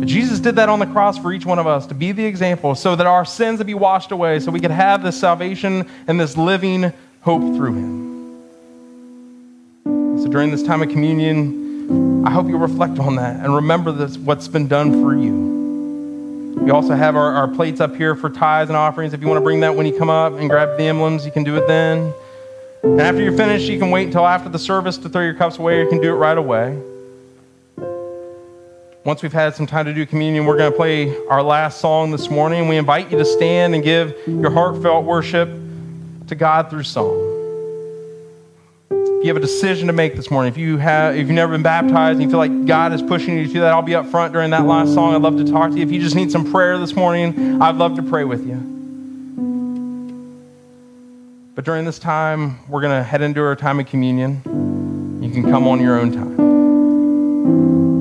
But 0.00 0.08
Jesus 0.08 0.38
did 0.38 0.56
that 0.56 0.68
on 0.68 0.78
the 0.78 0.86
cross 0.86 1.16
for 1.16 1.32
each 1.32 1.46
one 1.46 1.58
of 1.58 1.66
us 1.66 1.86
to 1.86 1.94
be 1.94 2.12
the 2.12 2.24
example 2.24 2.74
so 2.74 2.96
that 2.96 3.06
our 3.06 3.24
sins 3.24 3.58
would 3.58 3.66
be 3.66 3.74
washed 3.74 4.12
away, 4.12 4.40
so 4.40 4.50
we 4.50 4.60
could 4.60 4.70
have 4.70 5.02
this 5.02 5.18
salvation 5.18 5.88
and 6.06 6.20
this 6.20 6.36
living 6.36 6.92
hope 7.22 7.56
through 7.56 7.74
him. 7.74 8.11
During 10.32 10.50
this 10.50 10.62
time 10.62 10.80
of 10.80 10.88
communion, 10.88 12.24
I 12.26 12.30
hope 12.30 12.48
you'll 12.48 12.58
reflect 12.58 12.98
on 12.98 13.16
that 13.16 13.44
and 13.44 13.54
remember 13.54 13.92
this, 13.92 14.16
what's 14.16 14.48
been 14.48 14.66
done 14.66 15.02
for 15.02 15.14
you. 15.14 16.56
We 16.58 16.70
also 16.70 16.94
have 16.94 17.16
our, 17.16 17.34
our 17.34 17.48
plates 17.48 17.82
up 17.82 17.94
here 17.94 18.14
for 18.14 18.30
tithes 18.30 18.70
and 18.70 18.76
offerings. 18.78 19.12
If 19.12 19.20
you 19.20 19.26
want 19.26 19.36
to 19.36 19.42
bring 19.42 19.60
that 19.60 19.76
when 19.76 19.84
you 19.84 19.94
come 19.98 20.08
up 20.08 20.32
and 20.32 20.48
grab 20.48 20.78
the 20.78 20.84
emblems, 20.84 21.26
you 21.26 21.32
can 21.32 21.44
do 21.44 21.56
it 21.56 21.68
then. 21.68 22.14
And 22.82 22.98
after 22.98 23.20
you're 23.20 23.36
finished, 23.36 23.66
you 23.66 23.78
can 23.78 23.90
wait 23.90 24.06
until 24.06 24.26
after 24.26 24.48
the 24.48 24.58
service 24.58 24.96
to 24.98 25.10
throw 25.10 25.20
your 25.20 25.34
cups 25.34 25.58
away, 25.58 25.80
or 25.80 25.82
you 25.82 25.90
can 25.90 26.00
do 26.00 26.08
it 26.08 26.16
right 26.16 26.38
away. 26.38 26.80
Once 29.04 29.22
we've 29.22 29.34
had 29.34 29.54
some 29.54 29.66
time 29.66 29.84
to 29.84 29.92
do 29.92 30.06
communion, 30.06 30.46
we're 30.46 30.56
going 30.56 30.72
to 30.72 30.76
play 30.78 31.14
our 31.26 31.42
last 31.42 31.78
song 31.78 32.10
this 32.10 32.30
morning. 32.30 32.68
We 32.68 32.78
invite 32.78 33.10
you 33.10 33.18
to 33.18 33.24
stand 33.26 33.74
and 33.74 33.84
give 33.84 34.16
your 34.26 34.50
heartfelt 34.50 35.04
worship 35.04 35.50
to 36.28 36.34
God 36.34 36.70
through 36.70 36.84
song 36.84 37.31
you 39.22 39.28
have 39.28 39.36
a 39.36 39.40
decision 39.40 39.86
to 39.86 39.92
make 39.92 40.16
this 40.16 40.30
morning, 40.30 40.52
if 40.52 40.58
you 40.58 40.78
have, 40.78 41.14
if 41.14 41.20
you've 41.20 41.30
never 41.30 41.52
been 41.52 41.62
baptized 41.62 42.16
and 42.16 42.22
you 42.22 42.28
feel 42.28 42.38
like 42.38 42.66
God 42.66 42.92
is 42.92 43.00
pushing 43.02 43.36
you 43.36 43.46
to 43.46 43.52
do 43.52 43.60
that, 43.60 43.72
I'll 43.72 43.82
be 43.82 43.94
up 43.94 44.06
front 44.06 44.32
during 44.32 44.50
that 44.50 44.66
last 44.66 44.94
song. 44.94 45.14
I'd 45.14 45.22
love 45.22 45.36
to 45.36 45.44
talk 45.44 45.70
to 45.70 45.76
you. 45.76 45.82
If 45.82 45.92
you 45.92 46.00
just 46.00 46.16
need 46.16 46.32
some 46.32 46.50
prayer 46.50 46.78
this 46.78 46.94
morning, 46.96 47.62
I'd 47.62 47.76
love 47.76 47.96
to 47.96 48.02
pray 48.02 48.24
with 48.24 48.46
you. 48.46 48.56
But 51.54 51.64
during 51.64 51.84
this 51.84 51.98
time, 51.98 52.58
we're 52.68 52.80
going 52.80 52.98
to 52.98 53.04
head 53.04 53.22
into 53.22 53.42
our 53.42 53.54
time 53.54 53.78
of 53.78 53.86
communion. 53.86 54.40
You 55.22 55.30
can 55.30 55.42
come 55.44 55.68
on 55.68 55.80
your 55.80 56.00
own 56.00 56.12
time. 56.12 57.91